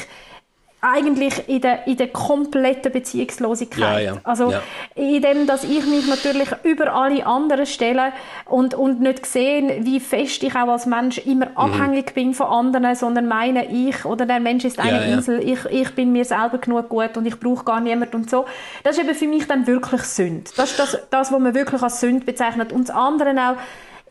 eigentlich 0.80 1.48
in 1.48 1.60
der, 1.60 1.86
in 1.86 1.96
der 1.96 2.08
kompletten 2.08 2.90
Beziehungslosigkeit. 2.90 4.02
Ja, 4.02 4.14
ja. 4.14 4.20
Also 4.24 4.50
ja. 4.50 4.62
in 4.94 5.20
dem, 5.20 5.46
dass 5.46 5.64
ich 5.64 5.86
mich 5.86 6.06
natürlich 6.06 6.48
über 6.62 6.92
alle 6.92 7.26
anderen 7.26 7.66
stelle 7.66 8.12
und, 8.46 8.74
und 8.74 9.00
nicht 9.00 9.26
sehe, 9.26 9.84
wie 9.84 10.00
fest 10.00 10.42
ich 10.42 10.54
auch 10.54 10.68
als 10.68 10.86
Mensch 10.86 11.18
immer 11.18 11.50
mhm. 11.50 11.56
abhängig 11.56 12.14
bin 12.14 12.34
von 12.34 12.46
anderen, 12.46 12.94
sondern 12.94 13.28
meine, 13.28 13.66
ich 13.66 14.04
oder 14.04 14.26
der 14.26 14.40
Mensch 14.40 14.64
ist 14.64 14.78
eine 14.78 15.04
Insel, 15.12 15.40
ich, 15.42 15.64
ich 15.66 15.94
bin 15.94 16.12
mir 16.12 16.24
selber 16.24 16.58
genug 16.58 16.88
gut 16.88 17.16
und 17.16 17.26
ich 17.26 17.38
brauche 17.38 17.64
gar 17.64 17.80
niemanden 17.80 18.16
und 18.16 18.30
so. 18.30 18.46
Das 18.82 18.96
ist 18.96 19.04
eben 19.04 19.14
für 19.14 19.28
mich 19.28 19.46
dann 19.46 19.66
wirklich 19.66 20.02
Sünde. 20.02 20.50
Das 20.56 20.70
ist 20.70 20.78
das, 20.78 20.98
das 21.10 21.30
was 21.32 21.38
man 21.38 21.54
wirklich 21.54 21.82
als 21.82 22.00
Sünde 22.00 22.24
bezeichnet. 22.24 22.72
Und 22.72 22.88
das 22.88 22.96
andere 22.96 23.30
auch, 23.30 23.56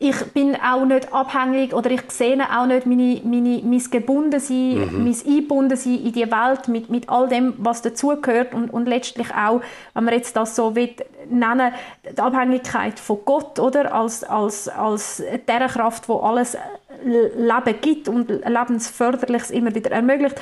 ich 0.02 0.16
bin 0.34 0.56
auch 0.56 0.86
nicht 0.86 1.14
abhängig 1.14 1.74
oder 1.74 1.92
ich 1.92 2.10
sehe 2.10 2.40
auch 2.40 2.66
nicht 2.66 2.86
meine, 2.86 3.22
meine, 3.26 3.62
mein 3.64 3.84
Gebundensein, 3.92 4.76
mhm. 4.76 5.04
mein 5.04 5.16
Einbundensein 5.28 6.06
in 6.06 6.14
die 6.14 6.32
Welt 6.32 6.70
mit, 6.70 6.90
mit 6.90 7.10
all 7.10 7.28
dem, 7.28 7.54
was 7.58 7.82
dazugehört 7.82 8.54
und, 8.54 8.70
und 8.70 8.88
letztlich 8.88 9.30
auch, 9.36 9.62
wenn 9.94 10.06
man 10.06 10.14
jetzt 10.14 10.38
das 10.38 10.56
so 10.56 10.74
will, 10.74 10.96
nennen, 11.30 11.74
die 12.10 12.18
Abhängigkeit 12.18 12.98
von 12.98 13.20
Gott, 13.26 13.60
oder? 13.60 13.94
Als, 13.94 14.24
als, 14.24 14.70
als 14.70 15.22
der 15.48 15.68
Kraft, 15.68 16.08
wo 16.08 16.20
alles 16.20 16.58
Leben 17.04 17.82
gibt 17.82 18.08
und 18.08 18.30
Lebensförderliches 18.30 19.52
immer 19.52 19.76
wieder 19.76 19.92
ermöglicht. 19.92 20.40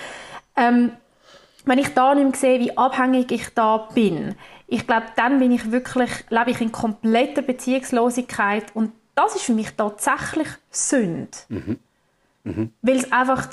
Ähm, 0.56 0.92
wenn 1.66 1.80
ich 1.80 1.94
da 1.96 2.14
nicht 2.14 2.26
mehr 2.26 2.36
sehe, 2.36 2.60
wie 2.60 2.78
abhängig 2.78 3.32
ich 3.32 3.54
da 3.56 3.90
bin, 3.94 4.36
ich 4.68 4.86
glaube, 4.86 5.08
dann 5.16 5.40
bin 5.40 5.52
ich 5.52 5.72
wirklich, 5.72 6.12
lebe 6.30 6.52
ich 6.52 6.62
in 6.62 6.72
kompletter 6.72 7.42
Beziehungslosigkeit 7.42 8.66
und 8.76 8.92
das 9.18 9.36
ist 9.36 9.46
für 9.46 9.54
mich 9.54 9.72
tatsächlich 9.72 10.48
Sünde. 10.70 11.30
Mhm. 11.50 11.80
Mhm. 12.44 12.72
Weil 12.82 12.98
es 12.98 13.12
einfach 13.12 13.50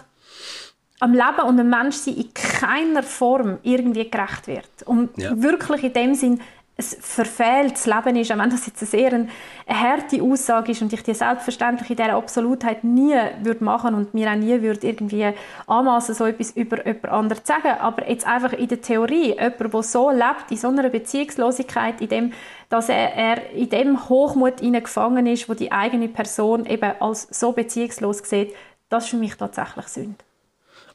am 1.00 1.12
Leben 1.12 1.40
und 1.46 1.59
am 1.59 1.68
Menschsein 1.68 2.16
in 2.16 2.35
keiner 2.35 3.03
Form 3.03 3.59
irgendwie 3.62 4.09
gerecht 4.09 4.46
wird. 4.46 4.83
Und 4.85 5.16
ja. 5.16 5.40
wirklich 5.40 5.83
in 5.85 5.92
dem 5.92 6.14
Sinn 6.14 6.40
ein 6.77 6.85
verfehltes 6.85 7.87
Leben 7.87 8.17
ist, 8.17 8.33
auch 8.33 8.39
wenn 8.39 8.51
das 8.51 8.67
jetzt 8.67 8.83
eine 8.83 8.91
sehr 8.91 9.13
eine 9.13 9.29
harte 9.69 10.21
Aussage 10.21 10.73
ist 10.73 10.83
und 10.83 10.93
ich 10.93 11.05
die 11.05 11.15
selbstverständlich 11.15 11.89
in 11.91 11.97
dieser 11.97 12.15
Absolutheit 12.15 12.83
nie 12.83 13.15
würde 13.43 13.63
machen 13.63 13.95
und 13.95 14.13
mir 14.13 14.29
auch 14.29 14.35
nie 14.35 14.61
würde 14.61 14.85
irgendwie 14.85 15.33
anmassen, 15.69 16.17
so 16.17 16.27
etwas 16.27 16.51
über 16.51 16.85
jemand 16.85 17.09
anderes 17.09 17.45
zu 17.45 17.53
sagen, 17.53 17.79
aber 17.79 18.09
jetzt 18.09 18.27
einfach 18.27 18.53
in 18.55 18.67
der 18.67 18.81
Theorie, 18.81 19.37
jemand, 19.37 19.73
der 19.73 19.83
so 19.85 20.11
lebt, 20.11 20.51
in 20.51 20.57
so 20.57 20.69
einer 20.69 20.89
Beziehungslosigkeit, 20.89 22.01
in 22.01 22.09
dem, 22.09 22.33
dass 22.69 22.89
er, 22.89 23.15
er 23.15 23.51
in 23.53 23.69
dem 23.69 24.09
Hochmut 24.09 24.61
gefangen 24.61 25.27
ist, 25.27 25.49
wo 25.49 25.55
die 25.55 25.71
eigene 25.71 26.09
Person 26.09 26.67
eben 26.67 26.91
als 26.99 27.29
so 27.31 27.53
beziehungslos 27.53 28.19
sieht, 28.19 28.53
das 28.89 29.05
ist 29.05 29.11
für 29.11 29.17
mich 29.17 29.37
tatsächlich 29.37 29.87
Sünde. 29.87 30.17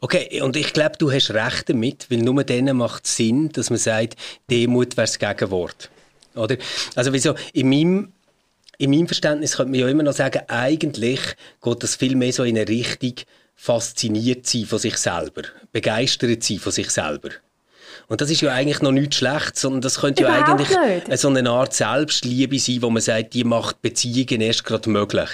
Okay, 0.01 0.41
und 0.41 0.55
ich 0.55 0.71
glaube, 0.71 0.97
du 0.97 1.11
hast 1.11 1.31
recht 1.31 1.69
damit, 1.69 2.09
weil 2.09 2.19
nur 2.19 2.43
dann 2.43 2.77
macht 2.77 3.05
es 3.05 3.17
Sinn, 3.17 3.49
dass 3.49 3.69
man 3.69 3.79
sagt, 3.79 4.15
Demut 4.49 4.95
wäre 4.95 5.07
das 5.07 5.19
Gegenwort. 5.19 5.89
Oder? 6.35 6.57
Also 6.95 7.11
wieso, 7.11 7.35
in 7.51 7.69
meinem, 7.69 8.13
in 8.77 8.91
meinem 8.91 9.07
Verständnis 9.07 9.57
könnte 9.57 9.71
man 9.71 9.79
ja 9.81 9.89
immer 9.89 10.03
noch 10.03 10.13
sagen, 10.13 10.41
eigentlich 10.47 11.19
geht 11.61 11.83
das 11.83 11.95
viel 11.95 12.15
mehr 12.15 12.31
so 12.31 12.43
in 12.43 12.57
eine 12.57 12.67
Richtung, 12.67 13.15
fasziniert 13.55 14.47
sein 14.47 14.65
von 14.65 14.79
sich 14.79 14.95
selber, 14.95 15.41
begeistert 15.73 16.43
sein 16.43 16.59
von 16.59 16.71
sich 16.71 16.89
selber. 16.91 17.31
Und 18.09 18.21
das 18.21 18.31
ist 18.31 18.41
ja 18.41 18.51
eigentlich 18.51 18.81
noch 18.81 18.91
nichts 18.91 19.17
Schlechtes, 19.17 19.61
sondern 19.61 19.81
das 19.81 19.99
könnte 19.99 20.23
Überhaupt 20.23 20.47
ja 20.47 20.81
eigentlich 20.81 21.07
nicht. 21.07 21.19
so 21.19 21.27
eine 21.27 21.47
Art 21.47 21.75
Selbstliebe 21.75 22.57
sein, 22.57 22.81
wo 22.81 22.89
man 22.89 23.03
sagt, 23.03 23.35
die 23.35 23.43
macht 23.43 23.83
Beziehungen 23.83 24.41
erst 24.41 24.65
gerade 24.65 24.89
möglich. 24.89 25.29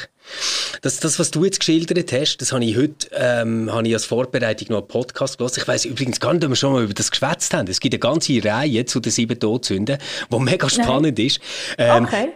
Das, 0.81 0.99
das, 0.99 1.17
was 1.17 1.31
du 1.31 1.45
jetzt 1.45 1.59
geschildert 1.59 2.11
hast, 2.11 2.37
das 2.37 2.51
habe 2.51 2.65
ich 2.65 2.75
heute 2.75 3.07
ähm, 3.13 3.71
habe 3.71 3.87
ich 3.87 3.93
als 3.93 4.03
Vorbereitung 4.03 4.67
noch 4.71 4.79
einen 4.79 4.87
Podcast 4.89 5.37
gelesen. 5.37 5.61
Ich 5.61 5.67
weiß 5.67 5.85
übrigens 5.85 6.19
gar 6.19 6.33
nicht, 6.33 6.43
ob 6.43 6.49
wir 6.49 6.55
schon 6.57 6.73
mal 6.73 6.83
über 6.83 6.93
das 6.93 7.11
geschwätzt 7.11 7.53
haben. 7.53 7.69
Es 7.69 7.79
gibt 7.79 7.93
eine 7.93 7.99
ganze 7.99 8.43
Reihe 8.43 8.83
zu 8.85 8.99
den 8.99 9.11
sieben 9.11 9.39
Todsünden, 9.39 9.97
die 10.29 10.39
mega 10.39 10.69
spannend 10.69 11.17
Nein. 11.17 11.27
ist. 11.27 11.39
Ähm, 11.77 12.03
okay. 12.03 12.27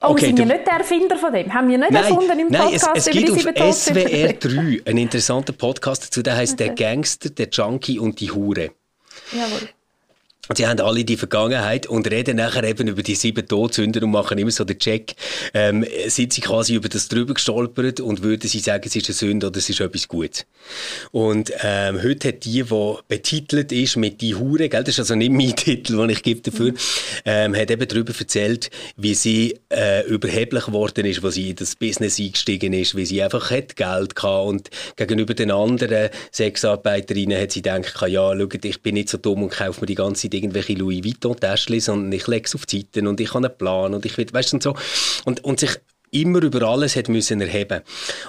Oh, 0.00 0.10
okay, 0.10 0.26
sind 0.26 0.38
wir 0.38 0.46
nicht 0.46 0.66
der 0.66 0.74
Erfinder 0.74 1.16
von 1.16 1.32
dem? 1.32 1.52
Haben 1.52 1.68
wir 1.68 1.78
nicht 1.78 1.90
nein, 1.90 2.04
erfunden 2.04 2.38
im 2.38 2.48
Podcast 2.48 2.86
nein, 2.86 2.92
es, 2.96 3.06
es 3.06 3.14
über 3.14 3.52
gibt 3.52 3.60
auf 3.60 3.76
SWR 3.76 4.32
3 4.32 4.82
einen 4.84 4.98
interessanten 4.98 5.56
Podcast 5.56 6.04
dazu, 6.04 6.22
der 6.22 6.36
heißt 6.36 6.54
okay. 6.54 6.66
«Der 6.66 6.74
Gangster, 6.74 7.30
der 7.30 7.48
Junkie 7.48 7.98
und 7.98 8.20
die 8.20 8.30
Hure». 8.30 8.70
Jawohl. 9.32 9.68
Sie 10.56 10.66
haben 10.66 10.80
alle 10.80 11.04
die 11.04 11.16
Vergangenheit 11.16 11.86
und 11.86 12.10
reden 12.10 12.36
nachher 12.36 12.64
eben 12.64 12.88
über 12.88 13.02
die 13.02 13.14
sieben 13.14 13.46
Todsünder 13.46 14.02
und 14.02 14.10
machen 14.10 14.38
immer 14.38 14.50
so 14.50 14.64
den 14.64 14.78
Check. 14.78 15.14
Ähm, 15.54 15.86
sind 16.06 16.32
sie 16.32 16.40
quasi 16.40 16.74
über 16.74 16.88
das 16.88 17.08
drüber 17.08 17.34
gestolpert 17.34 18.00
und 18.00 18.22
würden 18.22 18.48
sie 18.48 18.58
sagen, 18.58 18.82
es 18.86 18.96
ist 18.96 19.08
eine 19.08 19.14
Sünde 19.14 19.46
oder 19.46 19.58
es 19.58 19.68
ist 19.70 19.80
etwas 19.80 20.08
Gutes. 20.08 20.46
Und 21.10 21.52
ähm, 21.62 22.02
heute 22.02 22.28
hat 22.28 22.44
die, 22.44 22.62
die 22.64 22.94
betitelt 23.08 23.72
ist 23.72 23.96
mit 23.96 24.20
«Die 24.20 24.34
Hure», 24.34 24.68
gell, 24.68 24.84
das 24.84 24.94
ist 24.94 25.00
also 25.00 25.14
nicht 25.14 25.32
mein 25.32 25.54
Titel, 25.56 25.96
den 25.96 26.10
ich 26.10 26.22
gebe 26.22 26.40
dafür, 26.40 26.72
ähm, 27.24 27.54
hat 27.54 27.70
eben 27.70 27.86
darüber 27.86 28.12
erzählt, 28.18 28.70
wie 28.96 29.14
sie 29.14 29.58
äh, 29.70 30.06
überheblich 30.06 30.66
geworden 30.66 31.06
ist, 31.06 31.22
was 31.22 31.34
sie 31.34 31.50
in 31.50 31.56
das 31.56 31.76
Business 31.76 32.18
eingestiegen 32.18 32.72
ist, 32.72 32.96
wie 32.96 33.06
sie 33.06 33.22
einfach 33.22 33.50
hat 33.50 33.76
Geld 33.76 34.14
hatte 34.22 34.48
und 34.48 34.70
gegenüber 34.96 35.34
den 35.34 35.50
anderen 35.50 36.10
Sexarbeiterinnen 36.32 37.40
hat 37.40 37.52
sie 37.52 37.62
gedacht, 37.62 37.94
ja, 38.08 38.36
schaut, 38.36 38.64
ich 38.64 38.82
bin 38.82 38.94
nicht 38.94 39.08
so 39.08 39.18
dumm 39.18 39.42
und 39.44 39.50
kaufe 39.50 39.80
mir 39.80 39.86
die 39.86 39.94
ganze 39.94 40.28
nicht 40.28 40.41
irgendwelche 40.42 40.74
Louis 40.74 41.04
Vuitton-Täschchen, 41.04 41.80
sondern 41.80 42.12
ich 42.12 42.26
lege 42.26 42.46
es 42.46 42.54
auf 42.54 42.66
die 42.66 42.80
Seiten 42.80 43.06
und 43.06 43.20
ich 43.20 43.34
habe 43.34 43.46
einen 43.46 43.56
Plan 43.56 43.94
und 43.94 44.04
ich 44.04 44.16
will, 44.18 44.26
weißt 44.30 44.52
du, 44.52 44.56
und 44.56 44.62
so. 44.62 44.74
Und, 45.24 45.44
und 45.44 45.60
sich 45.60 45.78
immer 46.12 46.42
über 46.42 46.68
alles 46.68 46.94
hat 46.94 47.08
müssen 47.08 47.40
erheben. 47.40 47.80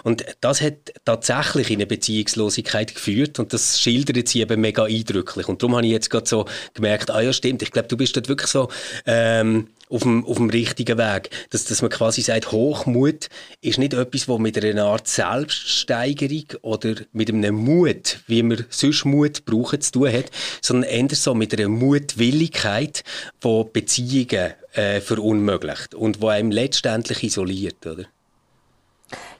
Und 0.04 0.26
das 0.42 0.62
hat 0.62 0.94
tatsächlich 1.06 1.70
in 1.70 1.78
eine 1.78 1.86
Beziehungslosigkeit 1.86 2.96
geführt 2.96 3.40
und 3.40 3.54
das 3.54 3.80
schildert 3.80 4.28
sie 4.30 4.42
eben 4.42 4.62
mega 4.62 4.86
eindrücklich. 4.86 5.48
Und 5.48 5.62
darum 5.62 5.76
habe 5.76 5.86
ich 5.86 5.92
jetzt 5.92 6.10
gerade 6.10 6.28
so 6.28 6.46
gemerkt, 6.74 7.12
ah 7.12 7.22
ja, 7.22 7.34
stimmt, 7.34 7.62
ich 7.62 7.72
glaube, 7.72 7.90
du 7.90 7.98
bist 7.98 8.16
dort 8.16 8.30
wirklich 8.30 8.50
so 8.50 8.70
ähm, 9.06 9.68
auf 9.94 10.04
dem, 10.04 10.26
auf 10.26 10.38
dem 10.38 10.50
richtigen 10.50 10.98
Weg. 10.98 11.30
Dass, 11.52 11.66
dass 11.66 11.82
man 11.82 11.92
quasi 11.92 12.22
sagt, 12.22 12.52
Hochmut 12.52 13.30
ist 13.62 13.78
nicht 13.78 13.94
etwas, 13.94 14.28
was 14.28 14.40
mit 14.40 14.64
einer 14.64 14.86
Art 14.86 15.08
Selbststeigerung 15.08 16.46
oder 16.62 16.96
mit 17.12 17.30
einem 17.30 17.56
Mut, 17.56 18.20
wie 18.28 18.44
man 18.44 18.66
sonst 18.70 19.06
Mut 19.06 19.46
brauchen, 19.46 19.82
zu 19.82 19.92
tun 19.92 20.12
hat, 20.12 20.32
sondern 20.62 20.90
eher 20.90 21.16
so 21.16 21.36
mit 21.36 21.58
einer 21.58 21.70
Mutwilligkeit, 21.70 23.04
die 23.44 23.64
Beziehungen 23.72 24.54
äh, 24.74 25.02
verunmöglicht 25.02 25.94
und 25.94 26.22
die 26.22 26.28
einem 26.28 26.52
letztendlich 26.52 27.24
isoliert, 27.24 27.86
oder? 27.86 28.06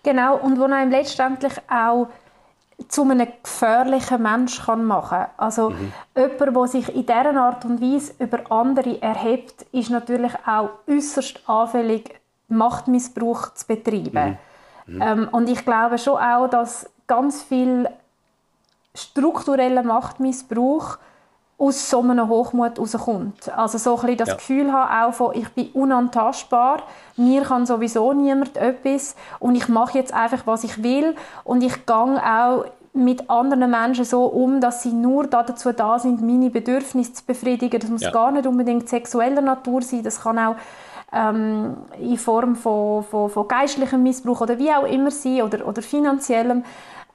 Genau, 0.04 0.38
und 0.38 0.60
wo 0.60 0.66
einem 0.66 0.92
letztendlich 0.92 1.54
auch 1.70 2.10
zu 2.88 3.04
einem 3.04 3.28
gefährlichen 3.44 4.22
Menschen 4.22 4.66
kann 4.66 4.84
machen 4.86 5.20
kann. 5.20 5.28
Also 5.38 5.70
mhm. 5.72 5.94
jemand, 6.16 6.56
der 6.56 6.68
sich 6.68 6.96
in 6.96 7.06
dieser 7.06 7.36
Art 7.36 7.66
und 7.66 7.82
Weise 7.82 8.14
über 8.20 8.52
andere 8.52 9.02
erhebt, 9.02 9.64
ist 9.72 9.90
natürlich 9.90 10.34
auch 10.46 10.70
äußerst 10.88 11.48
anfällig, 11.48 12.20
Machtmissbrauch 12.48 13.54
zu 13.54 13.68
betreiben. 13.68 14.38
Mhm. 14.86 14.96
Mhm. 14.96 15.02
Ähm, 15.02 15.28
und 15.32 15.50
ich 15.50 15.64
glaube 15.64 15.98
schon 15.98 16.18
auch, 16.18 16.48
dass 16.48 16.90
ganz 17.08 17.42
viel 17.44 17.88
struktureller 18.96 19.84
Machtmissbrauch 19.84 20.98
aus 21.64 21.90
so 21.90 22.02
einem 22.02 22.28
Hochmut 22.28 22.78
herauskommt. 22.78 23.50
Also 23.56 23.78
so 23.78 23.96
ein 23.96 24.02
bisschen 24.02 24.18
das 24.18 24.30
ja. 24.30 24.36
Gefühl 24.36 24.74
haben, 24.74 25.10
auch 25.10 25.14
von, 25.14 25.36
ich 25.36 25.48
bin 25.50 25.70
unantastbar, 25.74 26.84
mir 27.16 27.44
kann 27.44 27.66
sowieso 27.66 28.12
niemand 28.14 28.58
etwas 28.58 29.16
und 29.40 29.56
ich 29.56 29.70
mache 29.70 29.98
jetzt 29.98 30.14
einfach, 30.14 30.46
was 30.46 30.64
ich 30.64 30.84
will 30.84 31.16
und 31.44 31.64
ich 31.64 31.86
gehe 31.86 31.96
auch 31.96 32.66
mit 32.94 33.30
anderen 33.30 33.72
Menschen 33.72 34.06
so 34.06 34.26
um, 34.26 34.60
dass 34.60 34.84
sie 34.84 34.92
nur 34.92 35.26
dazu 35.28 35.72
da 35.72 35.98
sind, 36.00 36.22
meine 36.22 36.50
Bedürfnisse 36.50 37.14
zu 37.14 37.26
befriedigen. 37.26 37.80
Das 37.80 37.90
muss 37.90 38.02
ja. 38.02 38.12
gar 38.12 38.32
nicht 38.32 38.46
unbedingt 38.46 38.90
sexueller 38.90 39.42
Natur 39.42 39.82
sein, 39.82 40.04
das 40.04 40.22
kann 40.22 40.38
auch 40.38 40.56
ähm, 41.14 41.78
in 42.00 42.18
Form 42.18 42.56
von, 42.56 43.04
von, 43.04 43.30
von 43.30 43.48
geistlichem 43.48 44.04
Missbrauch 44.04 44.42
oder 44.42 44.60
wie 44.60 44.72
auch 44.72 44.86
immer 44.86 45.12
sein 45.12 45.44
oder, 45.44 45.66
oder 45.66 45.82
finanziellem. 45.82 46.64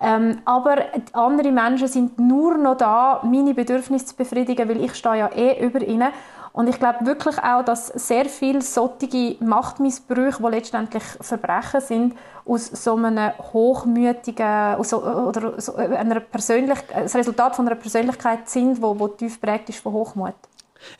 Ähm, 0.00 0.38
aber 0.44 0.76
andere 1.12 1.50
Menschen 1.50 1.88
sind 1.88 2.18
nur 2.18 2.56
noch 2.56 2.76
da, 2.76 3.20
meine 3.24 3.54
Bedürfnisse 3.54 4.06
zu 4.06 4.16
befriedigen, 4.16 4.68
weil 4.68 4.84
ich 4.84 4.94
stehe 4.94 5.18
ja 5.18 5.30
eh 5.34 5.64
über 5.64 5.80
ihnen. 5.80 6.12
Und 6.52 6.68
ich 6.68 6.78
glaube 6.78 7.06
wirklich 7.06 7.38
auch, 7.38 7.64
dass 7.64 7.88
sehr 7.88 8.24
viele 8.24 8.62
solche 8.62 9.36
Machtmissbrüche, 9.40 10.42
die 10.42 10.48
letztendlich 10.48 11.04
Verbrechen 11.20 11.80
sind, 11.80 12.16
aus 12.44 12.66
so 12.66 12.96
einem 12.96 13.32
hochmütigen 13.52 14.76
aus 14.76 14.90
so, 14.90 15.02
oder 15.04 15.60
so 15.60 15.76
einer 15.76 16.20
Persönlich 16.20 16.78
das 16.92 17.14
Resultat 17.14 17.54
von 17.54 17.66
einer 17.66 17.76
Persönlichkeit 17.76 18.48
sind, 18.48 18.80
wo, 18.80 18.98
wo 18.98 19.08
tief 19.08 19.40
prägt 19.40 19.68
ist 19.68 19.80
von 19.80 19.92
Hochmut. 19.92 20.34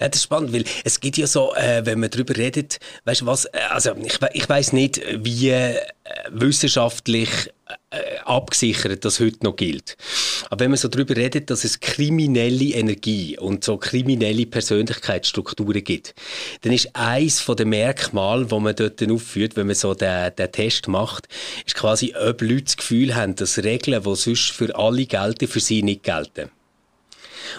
Ja, 0.01 0.09
das 0.09 0.19
ist 0.19 0.25
spannend, 0.25 0.53
weil 0.53 0.65
es 0.85 1.01
gibt 1.01 1.17
ja 1.17 1.27
so, 1.27 1.55
äh, 1.55 1.85
wenn 1.85 2.01
man 2.01 2.11
darüber 2.11 2.37
redet, 2.37 2.79
weißt 3.05 3.27
was, 3.27 3.47
äh, 3.47 3.59
also 3.71 3.95
ich, 3.97 4.19
ich 4.33 4.49
weiß 4.49 4.73
nicht, 4.73 5.01
wie 5.25 5.51
äh, 5.51 5.77
wissenschaftlich 6.31 7.29
äh, 7.91 8.19
abgesichert 8.25 9.05
das 9.05 9.21
heute 9.21 9.45
noch 9.45 9.57
gilt. 9.57 9.97
Aber 10.51 10.61
wenn 10.61 10.71
man 10.71 10.79
so 10.79 10.89
darüber 10.89 11.17
redet, 11.17 11.51
dass 11.51 11.65
es 11.65 11.81
kriminelle 11.81 12.75
Energie 12.75 13.39
und 13.39 13.65
so 13.65 13.77
kriminelle 13.77 14.47
Persönlichkeitsstrukturen 14.47 15.85
gibt, 15.85 16.15
dann 16.63 16.73
ist 16.73 16.95
eins 16.95 17.41
von 17.41 17.57
den 17.57 17.71
Merkmalen, 17.71 18.51
wo 18.51 18.61
man 18.61 18.77
dort 18.77 19.03
aufführt, 19.11 19.57
wenn 19.57 19.67
man 19.67 19.77
so 19.77 19.95
den, 19.95 20.35
den 20.37 20.53
Test 20.53 20.89
macht, 20.89 21.29
ist 21.67 21.75
quasi, 21.75 22.15
ob 22.15 22.43
Leute 22.43 22.65
das 22.65 22.77
Gefühl 22.77 23.15
haben, 23.15 23.35
dass 23.37 23.59
Regeln, 23.59 24.03
die 24.03 24.17
sonst 24.17 24.51
für 24.51 24.75
alle 24.77 25.07
gelten, 25.07 25.49
für 25.49 25.61
sie 25.61 25.83
nicht 25.83 26.03
gelten. 26.03 26.51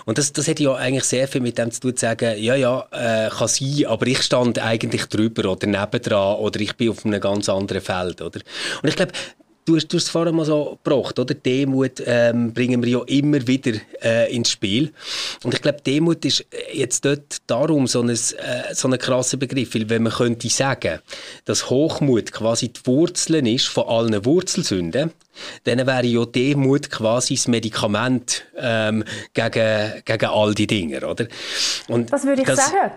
Und 0.06 0.17
das, 0.17 0.34
das 0.34 0.47
hat 0.47 0.60
ja 0.60 0.73
eigentlich 0.75 1.04
sehr 1.06 1.28
viel 1.28 1.41
mit 1.41 1.58
dem 1.58 1.71
zu 1.71 1.82
tun, 1.82 1.95
zu 1.95 2.02
sagen, 2.02 2.38
ja, 2.38 2.56
ja, 2.56 2.88
äh, 2.91 3.30
kann 3.30 3.47
sein, 3.47 3.86
aber 3.88 4.08
ich 4.08 4.21
stand 4.21 4.60
eigentlich 4.60 5.06
drüber 5.06 5.52
oder 5.52 5.67
nebendran 5.67 6.38
oder 6.38 6.60
ich 6.60 6.75
bin 6.75 6.89
auf 6.89 7.06
einem 7.06 7.19
ganz 7.19 7.49
anderen 7.49 7.82
Feld, 7.82 8.21
oder? 8.21 8.39
Und 8.82 8.89
ich 8.89 8.95
glaube, 8.95 9.12
du 9.69 9.75
hast, 9.75 9.88
du 9.88 9.97
hast 9.97 10.05
es 10.05 10.10
vorhin 10.10 10.36
mal 10.36 10.45
so 10.45 10.77
gebracht, 10.84 11.19
oder? 11.19 11.34
Demut 11.34 12.01
ähm, 12.05 12.53
bringen 12.53 12.84
wir 12.84 12.89
ja 12.89 13.01
immer 13.05 13.45
wieder 13.47 13.79
äh, 14.01 14.34
ins 14.36 14.51
Spiel. 14.51 14.91
Und 15.43 15.53
ich 15.53 15.62
glaube, 15.62 15.82
Demut 15.82 16.25
ist 16.25 16.45
jetzt 16.73 17.05
dort 17.05 17.38
darum 17.47 17.88
so 17.88 18.01
ein, 18.01 18.10
äh, 18.10 18.15
so 18.73 18.88
ein 18.88 18.97
krasser 18.97 19.38
Begriff, 19.38 19.75
weil 19.75 19.89
wenn 19.89 20.03
man 20.03 20.13
könnte 20.13 20.49
sagen, 20.49 20.99
dass 21.45 21.69
Hochmut 21.69 22.32
quasi 22.32 22.69
die 22.69 22.86
Wurzeln 22.86 23.45
ist 23.45 23.67
von 23.67 23.88
allen 23.88 24.25
Wurzelsünden, 24.25 25.12
dann 25.63 25.88
wäre 25.88 26.05
ja 26.05 26.25
Demut 26.25 26.89
quasi 26.89 27.36
das 27.36 27.47
Medikament 27.47 28.45
ähm, 28.58 29.03
gegen, 29.34 30.03
gegen 30.03 30.25
all 30.25 30.53
die 30.53 30.67
Dinge, 30.67 31.08
oder? 31.08 31.27
Und 31.88 32.12
das 32.12 32.25
würde 32.25 32.41
ich 32.41 32.47
das, 32.47 32.71
sagen. 32.71 32.91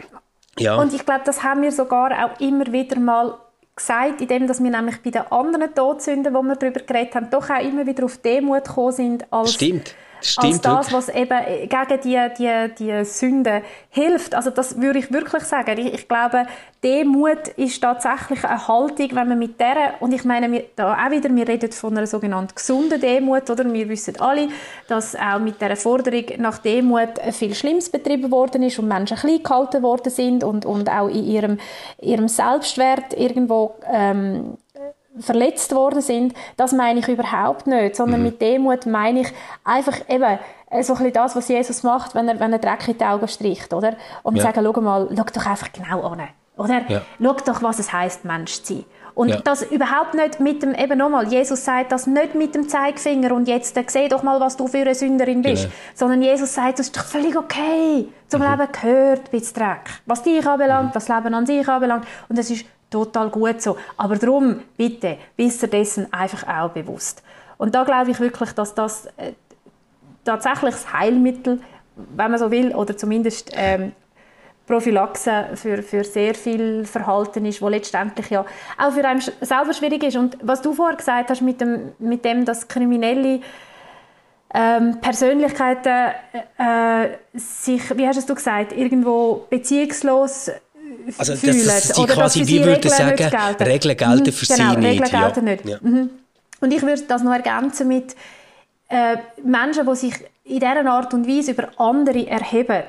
Ja. 0.59 0.77
Und 0.77 0.93
ich 0.93 1.05
glaube, 1.05 1.23
das 1.25 1.43
haben 1.43 1.63
wir 1.63 1.73
sogar 1.73 2.11
auch 2.25 2.41
immer 2.41 2.71
wieder 2.73 2.99
mal 2.99 3.39
gesagt, 3.77 4.21
indem 4.21 4.47
dass 4.47 4.63
wir 4.63 4.71
nämlich 4.71 5.03
bei 5.03 5.11
den 5.11 5.23
anderen 5.23 5.75
Todsünden, 5.75 6.35
wo 6.35 6.43
wir 6.43 6.57
darüber 6.57 6.81
geredet 6.81 7.15
haben, 7.15 7.31
doch 7.31 7.49
auch 7.51 7.63
immer 7.63 7.87
wieder 7.87 8.05
auf 8.05 8.19
Demut 8.19 8.65
gekommen 8.65 8.93
sind 8.93 9.33
als 9.33 9.55
Stimmt 9.55 9.95
Stimmt, 10.23 10.67
als 10.67 10.87
das, 10.87 10.93
was 10.93 11.09
eben 11.09 11.39
gegen 11.69 12.01
die, 12.03 12.29
die, 12.39 12.75
die 12.79 13.05
Sünde 13.05 13.63
hilft. 13.91 14.35
Also 14.35 14.51
das 14.51 14.81
würde 14.81 15.01
ich 15.01 15.13
wirklich 15.13 15.43
sagen. 15.43 15.77
Ich, 15.79 15.93
ich, 15.93 16.09
glaube, 16.09 16.47
Demut 16.83 17.49
ist 17.57 17.81
tatsächlich 17.81 18.45
eine 18.45 18.67
Haltung, 18.67 19.09
wenn 19.13 19.29
man 19.29 19.39
mit 19.39 19.59
der 19.61 19.95
und 20.01 20.13
ich 20.13 20.25
meine, 20.25 20.51
wir, 20.51 20.65
da 20.77 20.95
auch 20.95 21.11
wieder, 21.11 21.35
wir 21.35 21.47
reden 21.47 21.71
von 21.73 21.97
einer 21.97 22.07
sogenannten 22.07 22.55
gesunden 22.55 23.01
Demut, 23.01 23.51
oder? 23.51 23.71
Wir 23.73 23.89
wissen 23.89 24.21
alle, 24.21 24.49
dass 24.89 25.15
auch 25.17 25.39
mit 25.39 25.61
der 25.61 25.77
Forderung 25.77 26.25
nach 26.39 26.59
Demut 26.59 27.21
viel 27.33 27.55
Schlimmes 27.55 27.91
betrieben 27.91 28.31
worden 28.31 28.63
ist 28.63 28.79
und 28.79 28.89
Menschen 28.89 29.17
klein 29.17 29.43
gehalten 29.43 29.83
worden 29.83 30.11
sind 30.11 30.45
und, 30.45 30.65
und 30.67 30.89
auch 30.89 31.09
in 31.09 31.25
ihrem, 31.25 31.59
ihrem 32.01 32.29
Selbstwert 32.29 33.13
irgendwo 33.17 33.75
ähm, 33.93 34.57
verletzt 35.19 35.75
worden 35.75 36.01
sind, 36.01 36.35
das 36.57 36.73
meine 36.73 37.01
ich 37.01 37.09
überhaupt 37.09 37.67
nicht, 37.67 37.97
sondern 37.97 38.21
mhm. 38.21 38.27
mit 38.27 38.41
Demut 38.41 38.87
meine 38.87 39.21
ich 39.21 39.33
einfach 39.65 39.99
eben 40.09 40.39
äh, 40.71 40.83
so 40.83 40.95
ein 40.95 40.99
bisschen 40.99 41.13
das, 41.13 41.37
was 41.37 41.49
Jesus 41.49 41.83
macht, 41.83 42.15
wenn 42.15 42.29
er, 42.29 42.41
wenn 42.41 42.53
er 42.53 42.59
Dreck 42.59 42.89
in 42.89 42.99
die 42.99 43.05
Augen 43.05 43.29
stricht, 43.29 43.73
oder? 43.75 43.97
Und 44.23 44.37
ja. 44.37 44.43
sagen, 44.43 44.63
schau 44.65 44.81
mal, 44.81 45.09
schau 45.15 45.25
doch 45.25 45.47
einfach 45.47 45.71
genau 45.73 46.03
an, 46.03 46.29
oder? 46.57 46.83
Ja. 46.89 47.03
Schau 47.21 47.37
doch, 47.45 47.63
was 47.63 47.79
es 47.79 47.93
heißt, 47.93 48.25
Mensch 48.25 48.63
zu 48.63 48.75
sein. 48.75 48.85
Und 49.15 49.29
ja. 49.29 49.37
das 49.45 49.63
überhaupt 49.63 50.15
nicht 50.15 50.41
mit 50.41 50.63
dem, 50.63 50.75
eben 50.75 50.97
nochmal, 50.97 51.29
Jesus 51.29 51.65
sagt 51.65 51.93
das 51.93 52.07
nicht 52.07 52.35
mit 52.35 52.55
dem 52.55 52.69
Zeigefinger 52.69 53.35
und 53.35 53.47
jetzt 53.47 53.77
äh, 53.77 53.85
seh 53.87 54.09
doch 54.09 54.23
mal, 54.23 54.41
was 54.41 54.57
du 54.57 54.67
für 54.67 54.79
eine 54.79 54.95
Sünderin 54.95 55.43
bist. 55.43 55.65
Genau. 55.65 55.75
Sondern 55.95 56.23
Jesus 56.23 56.55
sagt, 56.55 56.79
das 56.79 56.87
ist 56.87 56.97
doch 56.97 57.05
völlig 57.05 57.37
okay. 57.37 58.09
Zum 58.29 58.41
mhm. 58.41 58.51
Leben 58.51 58.73
gehört 58.73 59.21
ein 59.21 59.31
bisschen 59.31 59.55
Dreck. 59.55 59.91
Was 60.07 60.23
dich 60.23 60.47
anbelangt, 60.47 60.91
mhm. 60.91 60.95
was 60.95 61.05
das 61.05 61.17
Leben 61.17 61.35
an 61.35 61.45
sich 61.45 61.69
anbelangt. 61.69 62.07
Und 62.31 62.39
das 62.39 62.49
ist 62.49 62.65
total 62.93 63.31
gut 63.31 63.61
so. 63.61 63.77
Aber 63.97 64.17
darum, 64.17 64.61
bitte, 64.77 65.19
wisst 65.37 65.63
ihr 65.63 65.69
dessen 65.69 66.13
einfach 66.13 66.47
auch 66.47 66.71
bewusst. 66.71 67.23
Und 67.59 67.75
da 67.75 67.85
glaube 67.85 68.11
ich 68.11 68.21
wirklich, 68.21 68.53
dass 68.53 68.75
das 68.75 69.07
äh, 69.17 69.33
tatsächlich 70.25 70.75
das 70.75 70.93
Heilmittel, 70.93 71.61
wenn 71.97 72.31
man 72.31 72.39
so 72.39 72.51
will, 72.51 72.75
oder 72.75 72.97
zumindest 72.97 73.51
ähm, 73.55 73.93
Prophylaxe 74.67 75.49
für, 75.55 75.83
für 75.83 76.05
sehr 76.05 76.35
viel 76.35 76.85
Verhalten 76.85 77.45
ist, 77.45 77.61
wo 77.61 77.69
letztendlich 77.69 78.31
ja 78.31 78.45
auch 78.79 78.93
für 78.93 79.05
einen 79.05 79.21
selber 79.21 79.73
schwierig 79.75 80.05
ist. 80.05 80.17
Und 80.17 80.39
was 80.43 80.63
du 80.63 80.73
vorher 80.73 80.97
gesagt 80.97 81.31
hast 81.31 81.43
mit 81.43 81.61
dem, 81.61 81.93
mit 81.99 82.25
dem 82.25 82.45
dass 82.45 82.69
kriminelle 82.69 83.41
ähm, 84.55 85.01
Persönlichkeiten 85.01 86.13
äh, 86.59 87.09
sich, 87.35 87.97
wie 87.97 88.07
hast 88.07 88.29
du 88.29 88.35
gesagt, 88.35 88.73
irgendwo 88.73 89.47
beziehungslos 89.51 90.51
also, 91.19 91.37
fühlen. 91.37 91.67
Dass, 91.67 91.89
dass 91.89 91.99
oder 91.99 92.15
quasi, 92.15 92.41
dass 92.41 92.49
sie 92.49 92.59
Regeln 92.59 92.91
sagen, 92.91 93.17
gelten. 93.17 93.63
Regeln 93.63 93.97
gelten 93.97 94.33
für 94.33 94.47
genau, 94.47 94.71
sie 94.73 94.77
nicht. 94.79 95.03
Regeln 95.03 95.11
gelten 95.11 95.47
ja. 95.47 95.53
nicht. 95.53 95.65
Ja. 95.65 95.79
Mhm. 95.81 96.11
Und 96.61 96.73
ich 96.73 96.83
würde 96.83 97.03
das 97.03 97.23
noch 97.23 97.33
ergänzen 97.33 97.89
mit 97.89 98.15
äh, 98.89 99.17
Menschen, 99.43 99.87
die 99.87 99.97
sich 99.97 100.15
in 100.45 100.61
dieser 100.61 100.87
Art 100.87 101.13
und 101.15 101.27
Weise 101.27 101.53
über 101.53 101.69
andere 101.77 102.27
erheben 102.27 102.85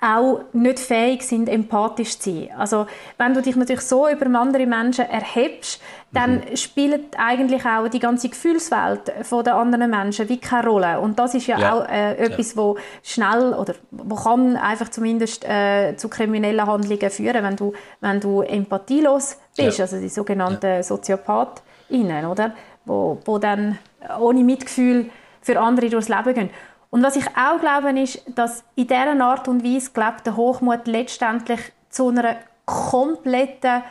auch 0.00 0.40
nicht 0.52 0.78
fähig 0.78 1.22
sind, 1.22 1.48
empathisch 1.48 2.18
zu 2.18 2.30
sein. 2.30 2.50
Also 2.56 2.86
wenn 3.16 3.32
du 3.32 3.40
dich 3.40 3.56
natürlich 3.56 3.82
so 3.82 4.08
über 4.08 4.26
andere 4.38 4.66
Menschen 4.66 5.06
erhebst, 5.08 5.80
dann 6.12 6.36
mhm. 6.36 6.56
spielt 6.56 7.18
eigentlich 7.18 7.64
auch 7.64 7.88
die 7.88 7.98
ganze 7.98 8.28
Gefühlswelt 8.28 9.12
der 9.30 9.54
anderen 9.54 9.90
Menschen 9.90 10.28
wie 10.28 10.38
keine 10.38 10.68
Rolle. 10.68 11.00
Und 11.00 11.18
das 11.18 11.34
ist 11.34 11.46
ja, 11.46 11.58
ja. 11.58 11.74
auch 11.74 11.88
äh, 11.88 12.16
etwas, 12.16 12.54
ja. 12.54 12.56
wo 12.58 12.78
schnell 13.02 13.54
oder 13.54 13.74
wo 13.90 14.14
kann 14.16 14.56
einfach 14.56 14.90
zumindest 14.90 15.44
äh, 15.44 15.96
zu 15.96 16.08
kriminellen 16.08 16.66
Handlungen 16.66 17.10
führen, 17.10 17.42
wenn 17.42 17.56
du, 17.56 17.72
wenn 18.00 18.20
du 18.20 18.42
empathielos 18.42 19.38
bist, 19.56 19.78
ja. 19.78 19.84
also 19.84 19.98
die 19.98 20.08
sogenannten 20.08 20.66
ja. 20.66 20.82
Soziopathinen, 20.82 22.26
oder? 22.26 22.54
Wo, 22.84 23.18
wo 23.24 23.38
dann 23.38 23.78
ohne 24.20 24.44
Mitgefühl 24.44 25.10
für 25.40 25.58
andere 25.60 25.88
durchs 25.88 26.08
Leben 26.08 26.34
gehen. 26.34 26.50
Und 26.96 27.02
was 27.02 27.16
ich 27.16 27.26
auch 27.36 27.60
glaube, 27.60 27.90
ist, 28.00 28.22
dass 28.34 28.64
in 28.74 28.86
dieser 28.86 29.20
Art 29.20 29.48
und 29.48 29.62
Weise 29.62 29.90
gelebter 29.90 30.34
Hochmut 30.34 30.86
letztendlich 30.86 31.60
zu 31.90 32.08
einer 32.08 32.36
kompletten 32.64 33.82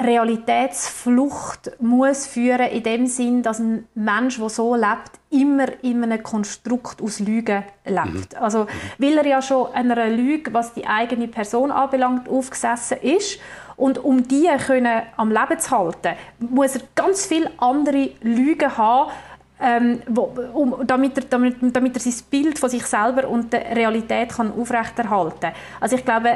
Realitätsflucht 0.00 1.80
muss 1.80 2.26
führen, 2.26 2.66
in 2.72 2.82
dem 2.82 3.06
Sinn, 3.06 3.44
dass 3.44 3.60
ein 3.60 3.86
Mensch, 3.94 4.40
der 4.40 4.48
so 4.48 4.74
lebt, 4.74 5.12
immer 5.30 5.68
in 5.84 6.02
einem 6.02 6.20
Konstrukt 6.20 7.00
aus 7.00 7.20
Lügen 7.20 7.62
lebt. 7.84 8.32
Mhm. 8.34 8.42
Also, 8.42 8.66
weil 8.98 9.18
er 9.18 9.26
ja 9.26 9.40
schon 9.40 9.72
einer 9.72 10.08
Lüge, 10.08 10.52
was 10.52 10.74
die 10.74 10.84
eigene 10.84 11.28
Person 11.28 11.70
anbelangt, 11.70 12.28
aufgesessen 12.28 12.98
ist. 13.02 13.38
Und 13.76 13.98
um 13.98 14.26
die 14.26 14.48
können 14.66 15.02
am 15.16 15.30
Leben 15.30 15.60
zu 15.60 15.70
halten, 15.70 16.16
muss 16.40 16.74
er 16.74 16.82
ganz 16.96 17.24
viele 17.24 17.52
andere 17.58 18.10
Lügen 18.20 18.76
haben, 18.76 19.12
ähm, 19.60 20.00
wo, 20.08 20.32
um, 20.52 20.86
damit, 20.86 21.16
er, 21.16 21.24
damit, 21.24 21.56
damit 21.74 21.94
er 21.96 22.00
sein 22.00 22.14
Bild 22.30 22.58
von 22.58 22.68
sich 22.68 22.84
selber 22.84 23.28
und 23.28 23.52
der 23.52 23.74
Realität 23.74 24.30
kann 24.30 24.52
aufrechterhalten 24.52 25.40
kann. 25.40 25.52
Also 25.80 25.96
ich 25.96 26.04
glaube, 26.04 26.30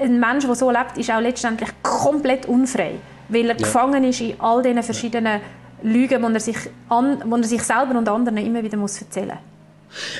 ein 0.00 0.18
Mensch, 0.18 0.44
der 0.44 0.54
so 0.54 0.70
lebt, 0.70 0.98
ist 0.98 1.10
auch 1.10 1.20
letztendlich 1.20 1.70
komplett 1.82 2.46
unfrei, 2.46 2.96
weil 3.28 3.44
er 3.44 3.48
ja. 3.48 3.54
gefangen 3.54 4.02
ist 4.04 4.20
in 4.20 4.40
all 4.40 4.62
diesen 4.62 4.82
verschiedenen 4.82 5.40
Lügen, 5.82 6.22
die 6.22 6.34
er 6.34 6.40
sich, 6.40 6.58
an, 6.88 7.22
die 7.24 7.30
er 7.30 7.44
sich 7.44 7.62
selber 7.62 7.96
und 7.96 8.08
anderen 8.08 8.38
immer 8.38 8.62
wieder 8.62 8.76
muss 8.76 9.00
erzählen 9.00 9.28
muss. 9.28 9.53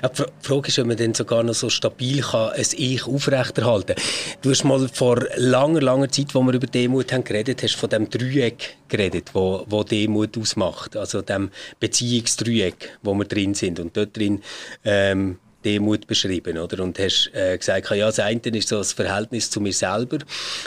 Ja, 0.02 0.08
die 0.08 0.22
Frage 0.40 0.68
ist, 0.68 0.78
ob 0.78 0.86
man 0.86 0.96
dann 0.96 1.14
sogar 1.14 1.42
noch 1.42 1.54
so 1.54 1.70
stabil 1.70 2.20
kann, 2.20 2.50
ein 2.50 2.66
Ich 2.76 3.06
aufrechterhalten 3.06 3.96
kann. 3.96 4.04
Du 4.42 4.50
hast 4.50 4.64
mal 4.64 4.88
vor 4.88 5.24
langer, 5.36 5.80
langer 5.80 6.08
Zeit, 6.08 6.34
wo 6.34 6.42
wir 6.42 6.54
über 6.54 6.66
Demut 6.66 7.12
haben 7.12 7.24
geredet, 7.24 7.62
hast 7.62 7.76
von 7.76 7.90
dem 7.90 8.10
Dreieck 8.10 8.76
geredet, 8.88 9.30
wo, 9.32 9.64
wo 9.68 9.82
Demut 9.82 10.36
ausmacht. 10.38 10.96
Also 10.96 11.22
dem 11.22 11.50
Beziehungsdreieck, 11.80 12.98
wo 13.02 13.14
wir 13.14 13.24
drin 13.24 13.54
sind. 13.54 13.80
Und 13.80 13.96
dort 13.96 14.16
drin 14.16 14.42
ähm, 14.84 15.38
Demut 15.64 16.06
beschrieben, 16.06 16.58
oder? 16.58 16.82
Und 16.82 16.98
hast 16.98 17.30
äh, 17.34 17.56
gesagt, 17.56 17.90
ja, 17.90 18.06
das 18.06 18.18
eine 18.20 18.40
ist 18.40 18.68
so 18.68 18.78
das 18.78 18.92
Verhältnis 18.92 19.50
zu 19.50 19.60
mir 19.60 19.72
selber, 19.72 20.18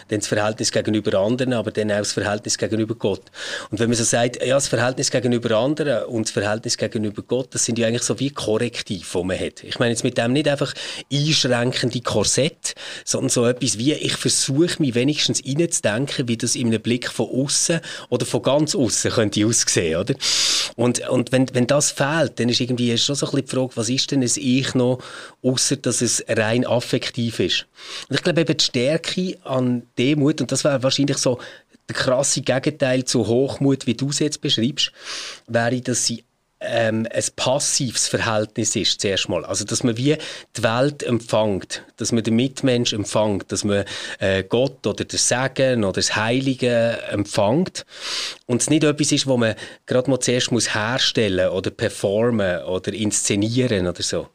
dann 0.07 0.19
das 0.19 0.27
Verhältnis 0.27 0.71
gegenüber 0.71 1.19
anderen, 1.19 1.53
aber 1.53 1.71
dann 1.71 1.91
auch 1.91 1.97
das 1.97 2.13
Verhältnis 2.13 2.57
gegenüber 2.57 2.95
Gott. 2.95 3.23
Und 3.69 3.79
wenn 3.79 3.89
man 3.89 3.97
so 3.97 4.03
sagt, 4.03 4.43
ja, 4.43 4.55
das 4.55 4.67
Verhältnis 4.67 5.11
gegenüber 5.11 5.57
anderen 5.57 6.05
und 6.05 6.27
das 6.27 6.31
Verhältnis 6.31 6.77
gegenüber 6.77 7.21
Gott, 7.21 7.53
das 7.53 7.65
sind 7.65 7.77
ja 7.77 7.87
eigentlich 7.87 8.03
so 8.03 8.19
wie 8.19 8.29
Korrektiv, 8.29 9.11
die 9.13 9.23
man 9.23 9.39
hat. 9.39 9.63
Ich 9.63 9.79
meine 9.79 9.91
jetzt 9.91 10.03
mit 10.03 10.17
dem 10.17 10.33
nicht 10.33 10.47
einfach 10.47 10.73
einschränkende 11.11 12.01
Korsett, 12.01 12.75
sondern 13.05 13.29
so 13.29 13.45
etwas 13.45 13.77
wie, 13.77 13.93
ich 13.93 14.15
versuche 14.15 14.81
mich 14.81 14.95
wenigstens 14.95 15.41
reinzudenken, 15.45 16.27
wie 16.27 16.37
das 16.37 16.55
in 16.55 16.67
einem 16.67 16.81
Blick 16.81 17.09
von 17.09 17.29
außen 17.29 17.79
oder 18.09 18.25
von 18.25 18.41
ganz 18.41 18.75
außen 18.75 19.11
könnte 19.11 19.45
aussehen, 19.45 19.99
oder? 19.99 20.15
Und, 20.75 21.07
und 21.09 21.31
wenn, 21.31 21.47
wenn 21.53 21.67
das 21.67 21.91
fehlt, 21.91 22.39
dann 22.39 22.49
ist 22.49 22.59
irgendwie 22.59 22.97
schon 22.97 23.15
so 23.15 23.25
ein 23.25 23.31
bisschen 23.31 23.45
die 23.45 23.55
Frage, 23.55 23.71
was 23.75 23.89
ist 23.89 24.11
denn 24.11 24.21
ein 24.21 24.31
Ich 24.35 24.73
noch 24.75 24.86
noch, 24.91 25.03
außer 25.41 25.77
dass 25.77 26.01
es 26.01 26.23
rein 26.27 26.65
affektiv 26.65 27.39
ist. 27.39 27.65
Und 28.09 28.15
ich 28.15 28.23
glaube 28.23 28.41
eben 28.41 28.57
die 28.57 28.63
Stärke 28.63 29.37
an 29.43 29.83
Demut, 29.97 30.41
und 30.41 30.51
das 30.51 30.63
wäre 30.63 30.83
wahrscheinlich 30.83 31.17
so 31.17 31.39
der 31.89 31.95
krasse 31.95 32.41
Gegenteil 32.41 33.05
zu 33.05 33.27
Hochmut, 33.27 33.87
wie 33.87 33.93
du 33.93 34.09
es 34.09 34.19
jetzt 34.19 34.41
beschreibst, 34.41 34.91
wäre, 35.47 35.81
dass 35.81 36.05
sie 36.05 36.23
ähm, 36.59 37.07
ein 37.11 37.23
passives 37.35 38.07
Verhältnis 38.07 38.75
ist, 38.75 38.99
zuerst 39.01 39.29
mal. 39.29 39.45
Also, 39.45 39.63
dass 39.63 39.83
man 39.83 39.97
wie 39.97 40.17
die 40.55 40.63
Welt 40.63 41.03
empfängt, 41.03 41.83
dass 41.97 42.11
man 42.11 42.23
den 42.23 42.35
Mitmensch 42.35 42.93
empfängt, 42.93 43.51
dass 43.51 43.63
man 43.63 43.85
äh, 44.19 44.43
Gott 44.43 44.85
oder 44.87 45.05
das 45.05 45.27
Segen 45.27 45.83
oder 45.83 45.93
das 45.93 46.15
Heilige 46.15 46.99
empfängt. 47.11 47.85
Und 48.47 48.61
es 48.61 48.69
nicht 48.69 48.83
etwas 48.83 49.11
ist, 49.11 49.27
wo 49.27 49.37
man 49.37 49.55
gerade 49.85 50.09
mal 50.09 50.19
zuerst 50.19 50.51
muss 50.51 50.73
herstellen 50.73 51.49
oder 51.49 51.69
performen 51.69 52.63
oder 52.63 52.91
inszenieren 52.91 53.87
oder 53.87 54.01
so. 54.01 54.27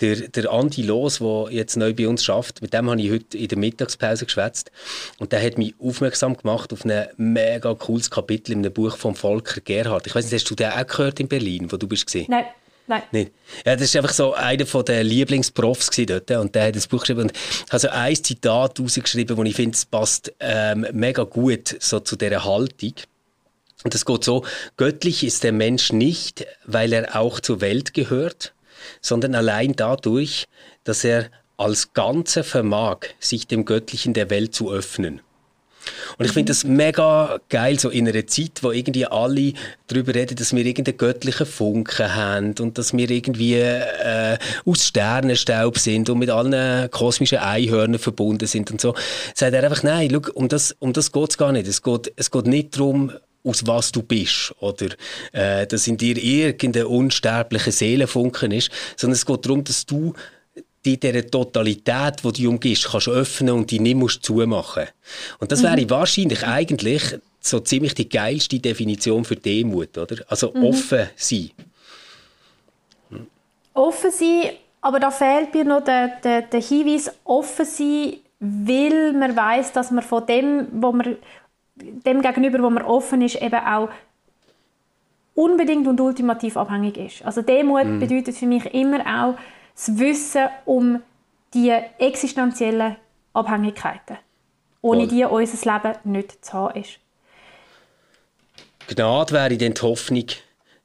Der, 0.00 0.16
der 0.28 0.50
Andi 0.50 0.82
Los, 0.82 1.18
der 1.18 1.46
jetzt 1.50 1.76
neu 1.76 1.92
bei 1.94 2.08
uns 2.08 2.24
schafft, 2.24 2.62
mit 2.62 2.72
dem 2.72 2.90
habe 2.90 3.00
ich 3.00 3.10
heute 3.10 3.36
in 3.36 3.48
der 3.48 3.58
Mittagspause 3.58 4.24
geschwätzt 4.24 4.70
und 5.18 5.32
der 5.32 5.44
hat 5.44 5.58
mich 5.58 5.74
aufmerksam 5.78 6.36
gemacht 6.36 6.72
auf 6.72 6.84
ein 6.84 7.08
mega 7.16 7.74
cooles 7.74 8.10
Kapitel 8.10 8.52
in 8.52 8.58
einem 8.58 8.72
Buch 8.72 8.96
von 8.96 9.14
Volker 9.14 9.60
Gerhard. 9.60 10.06
Ich 10.06 10.14
weiß 10.14 10.24
nicht, 10.24 10.34
hast 10.34 10.50
du 10.50 10.54
den 10.54 10.70
auch 10.70 10.86
gehört 10.86 11.20
in 11.20 11.28
Berlin, 11.28 11.70
wo 11.70 11.76
du 11.76 11.86
bist 11.86 12.06
gesehen? 12.06 12.26
Nein. 12.28 12.44
Nein. 12.88 13.02
Nicht. 13.12 13.32
Ja, 13.66 13.74
das 13.76 13.84
ist 13.84 13.96
einfach 13.96 14.14
so 14.14 14.32
einer 14.32 14.64
der 14.64 15.04
Lieblingsprofs 15.04 15.90
dort 16.06 16.30
und 16.30 16.54
der 16.54 16.68
hat 16.68 16.76
das 16.76 16.86
Buch 16.86 17.00
geschrieben 17.00 17.22
und 17.22 17.32
hat 17.70 17.80
so 17.82 17.88
ein 17.90 18.16
Zitat 18.16 18.80
rausgeschrieben, 18.80 19.36
wo 19.36 19.44
ich 19.44 19.54
finde, 19.54 19.74
es 19.76 19.84
passt 19.84 20.32
ähm, 20.40 20.86
mega 20.92 21.24
gut 21.24 21.76
so 21.80 22.00
zu 22.00 22.16
dieser 22.16 22.44
Haltung. 22.44 22.94
Und 23.84 23.94
das 23.94 24.04
geht 24.04 24.24
so, 24.24 24.44
göttlich 24.76 25.22
ist 25.22 25.44
der 25.44 25.52
Mensch 25.52 25.92
nicht, 25.92 26.46
weil 26.64 26.92
er 26.92 27.14
auch 27.14 27.40
zur 27.40 27.60
Welt 27.60 27.94
gehört, 27.94 28.54
sondern 29.00 29.34
allein 29.34 29.74
dadurch, 29.74 30.46
dass 30.84 31.04
er 31.04 31.30
als 31.56 31.92
Ganze 31.92 32.44
vermag, 32.44 32.98
sich 33.18 33.46
dem 33.46 33.64
Göttlichen 33.64 34.14
der 34.14 34.30
Welt 34.30 34.54
zu 34.54 34.70
öffnen. 34.70 35.20
Und 36.18 36.26
ich 36.26 36.32
finde 36.32 36.50
das 36.50 36.64
mega 36.64 37.38
geil, 37.48 37.78
so 37.78 37.88
in 37.88 38.08
einer 38.08 38.26
Zeit, 38.26 38.62
wo 38.62 38.72
irgendwie 38.72 39.06
alle 39.06 39.52
darüber 39.86 40.14
reden, 40.14 40.36
dass 40.36 40.54
wir 40.54 40.64
irgendeinen 40.64 40.98
göttlichen 40.98 41.46
Funken 41.46 42.14
haben 42.14 42.54
und 42.60 42.78
dass 42.78 42.92
wir 42.92 43.08
irgendwie 43.08 43.54
äh, 43.54 44.38
aus 44.64 44.86
Sternenstaub 44.86 45.78
sind 45.78 46.10
und 46.10 46.18
mit 46.18 46.30
allen 46.30 46.90
kosmischen 46.90 47.38
Einhörnern 47.38 47.98
verbunden 47.98 48.46
sind 48.46 48.70
und 48.70 48.80
so. 48.80 48.94
Sagt 49.34 49.54
er 49.54 49.64
einfach, 49.64 49.82
nein, 49.82 50.10
schau, 50.12 50.32
um 50.34 50.48
das, 50.48 50.76
um 50.78 50.92
das 50.92 51.12
geht 51.12 51.30
es 51.30 51.38
gar 51.38 51.52
nicht. 51.52 51.66
Es 51.66 51.82
geht, 51.82 52.12
es 52.16 52.30
geht 52.30 52.46
nicht 52.46 52.76
darum, 52.76 53.12
aus 53.48 53.66
was 53.66 53.92
du 53.92 54.02
bist 54.02 54.54
oder 54.60 54.88
äh, 55.32 55.66
dass 55.66 55.86
in 55.86 55.96
dir 55.96 56.16
irgendein 56.16 56.86
unsterblicher 56.86 57.72
Seelenfunken 57.72 58.52
ist, 58.52 58.70
sondern 58.96 59.14
es 59.14 59.26
geht 59.26 59.44
darum, 59.44 59.64
dass 59.64 59.86
du 59.86 60.14
die 60.84 60.98
dieser 60.98 61.26
Totalität, 61.26 62.22
die 62.24 62.42
du 62.42 62.50
umgibst, 62.50 62.88
kannst 62.90 63.08
öffnen 63.08 63.54
und 63.54 63.70
die 63.70 63.80
nicht 63.80 63.96
musst 63.96 64.24
zumachen. 64.24 64.86
Und 65.38 65.50
das 65.52 65.62
mhm. 65.62 65.66
wäre 65.66 65.90
wahrscheinlich 65.90 66.46
eigentlich 66.46 67.18
so 67.40 67.60
ziemlich 67.60 67.94
die 67.94 68.08
geilste 68.08 68.58
Definition 68.58 69.24
für 69.24 69.36
Demut, 69.36 69.96
oder? 69.98 70.16
Also 70.28 70.52
mhm. 70.52 70.64
offen 70.64 71.08
sein. 71.16 71.50
Hm. 73.10 73.26
Offen 73.74 74.10
sein, 74.10 74.50
aber 74.80 75.00
da 75.00 75.10
fehlt 75.10 75.54
mir 75.54 75.64
noch 75.64 75.84
der, 75.84 76.20
der, 76.22 76.42
der 76.42 76.60
Hinweis, 76.60 77.10
offen 77.24 77.64
sein, 77.64 78.14
weil 78.40 79.12
man 79.12 79.34
weiß, 79.34 79.72
dass 79.72 79.90
man 79.90 80.04
von 80.04 80.26
dem, 80.26 80.68
wo 80.72 80.92
man 80.92 81.16
dem 81.82 82.22
gegenüber, 82.22 82.62
wo 82.62 82.70
man 82.70 82.82
offen 82.82 83.22
ist, 83.22 83.40
eben 83.40 83.64
auch 83.64 83.88
unbedingt 85.34 85.86
und 85.86 86.00
ultimativ 86.00 86.56
abhängig 86.56 86.96
ist. 86.96 87.24
Also 87.24 87.42
Demut 87.42 87.86
mm. 87.86 87.98
bedeutet 88.00 88.36
für 88.36 88.46
mich 88.46 88.64
immer 88.74 89.00
auch 89.00 89.38
das 89.74 89.98
Wissen 89.98 90.48
um 90.64 91.00
die 91.54 91.70
existenziellen 91.70 92.96
Abhängigkeiten, 93.32 94.18
ohne 94.82 95.06
Voll. 95.06 95.08
die 95.08 95.24
unser 95.24 95.72
Leben 95.72 95.98
nicht 96.04 96.44
zu 96.44 96.52
haben 96.54 96.82
ist. 96.82 96.98
Gnade 98.88 99.32
wäre 99.32 99.56
dann 99.56 99.74
die 99.74 99.82
Hoffnung, 99.82 100.26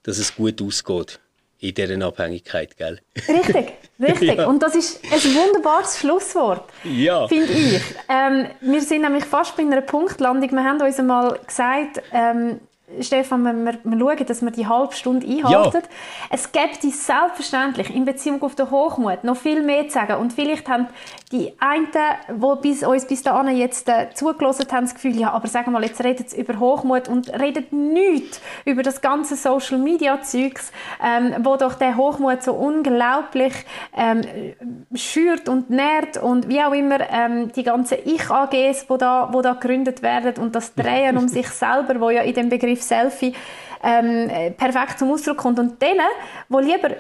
dass 0.04 0.18
es 0.20 0.36
gut 0.36 0.62
ausgeht 0.62 1.20
in 1.64 1.74
dieser 1.74 2.06
Abhängigkeit, 2.06 2.76
gell? 2.78 3.00
Richtig, 3.28 3.74
richtig. 4.00 4.38
ja. 4.38 4.48
Und 4.48 4.62
das 4.62 4.76
ist 4.76 5.02
ein 5.06 5.36
wunderbares 5.36 5.98
Schlusswort, 5.98 6.70
ja. 6.84 7.28
finde 7.28 7.54
ich. 7.54 7.82
Ähm, 8.10 8.48
wir 8.60 8.82
sind 8.82 9.02
nämlich 9.02 9.24
fast 9.24 9.56
bei 9.56 9.64
einer 9.64 9.82
Punktlandung. 9.82 10.52
Wir 10.52 10.64
haben 10.64 10.82
uns 10.82 11.00
einmal 11.00 11.40
gesagt, 11.48 12.02
ähm, 12.12 12.60
Stefan, 13.00 13.44
wir, 13.44 13.80
wir, 13.84 14.00
schauen, 14.00 14.26
dass 14.26 14.42
wir 14.42 14.52
die 14.52 14.68
halbe 14.68 14.94
Stunde 14.94 15.26
einhalten. 15.26 15.78
Ja. 15.78 15.90
Es 16.30 16.52
gibt 16.52 16.82
selbstverständlich 16.82 17.90
in 17.90 18.04
Beziehung 18.06 18.42
auf 18.44 18.56
den 18.56 18.70
Hochmut 18.70 19.24
noch 19.24 19.38
viel 19.38 19.64
mehr 19.64 19.88
zu 19.88 19.94
sagen. 19.94 20.20
Und 20.20 20.34
vielleicht 20.34 20.68
haben 20.68 20.88
die 21.34 21.52
einen, 21.60 21.88
die 22.30 22.86
uns 22.86 23.06
bis 23.08 23.24
dahin 23.24 23.58
jetzt 23.58 23.90
äh, 23.90 24.10
zugelassen 24.14 24.68
haben, 24.72 24.86
das 24.86 24.94
Gefühl, 24.94 25.20
ja, 25.20 25.32
aber 25.32 25.48
sagen 25.48 25.66
wir 25.66 25.72
mal, 25.72 25.84
jetzt 25.84 26.04
redet 26.04 26.30
sie 26.30 26.40
über 26.40 26.60
Hochmut 26.60 27.10
und 27.10 27.28
redet 27.40 27.74
nichts 27.74 28.40
über 28.66 28.84
das 28.84 29.02
ganze 29.02 29.36
Social-Media-Zeugs, 29.36 30.72
ähm, 31.04 31.34
wo 31.40 31.58
doch 31.58 31.74
der 31.74 31.98
Hochmut 31.98 32.44
so 32.44 32.54
unglaublich 32.54 33.54
ähm, 33.98 34.22
schürt 34.94 35.50
und 35.50 35.72
nährt 35.72 36.18
und 36.18 36.50
wie 36.50 36.62
auch 36.62 36.74
immer 36.74 37.00
ähm, 37.10 37.52
die 37.52 37.64
ganzen 37.64 37.98
Ich-AGs, 38.06 38.86
die 38.88 38.98
da, 39.00 39.30
wo 39.32 39.42
da 39.42 39.54
gegründet 39.54 40.04
werden 40.04 40.44
und 40.44 40.54
das 40.56 40.76
Drehen 40.76 41.18
um 41.18 41.28
sich 41.28 41.50
selber, 41.50 42.00
wo 42.00 42.12
ja 42.12 42.22
in 42.22 42.36
dem 42.36 42.50
Begriff 42.50 42.84
Selfie 42.84 43.34
ähm, 43.82 44.30
perfekt 44.56 45.00
zum 45.00 45.12
Ausdruck 45.12 45.38
kommt. 45.38 45.58
Und 45.58 45.82
denen, 45.82 46.00
die 46.48 46.58
lieber 46.58 46.92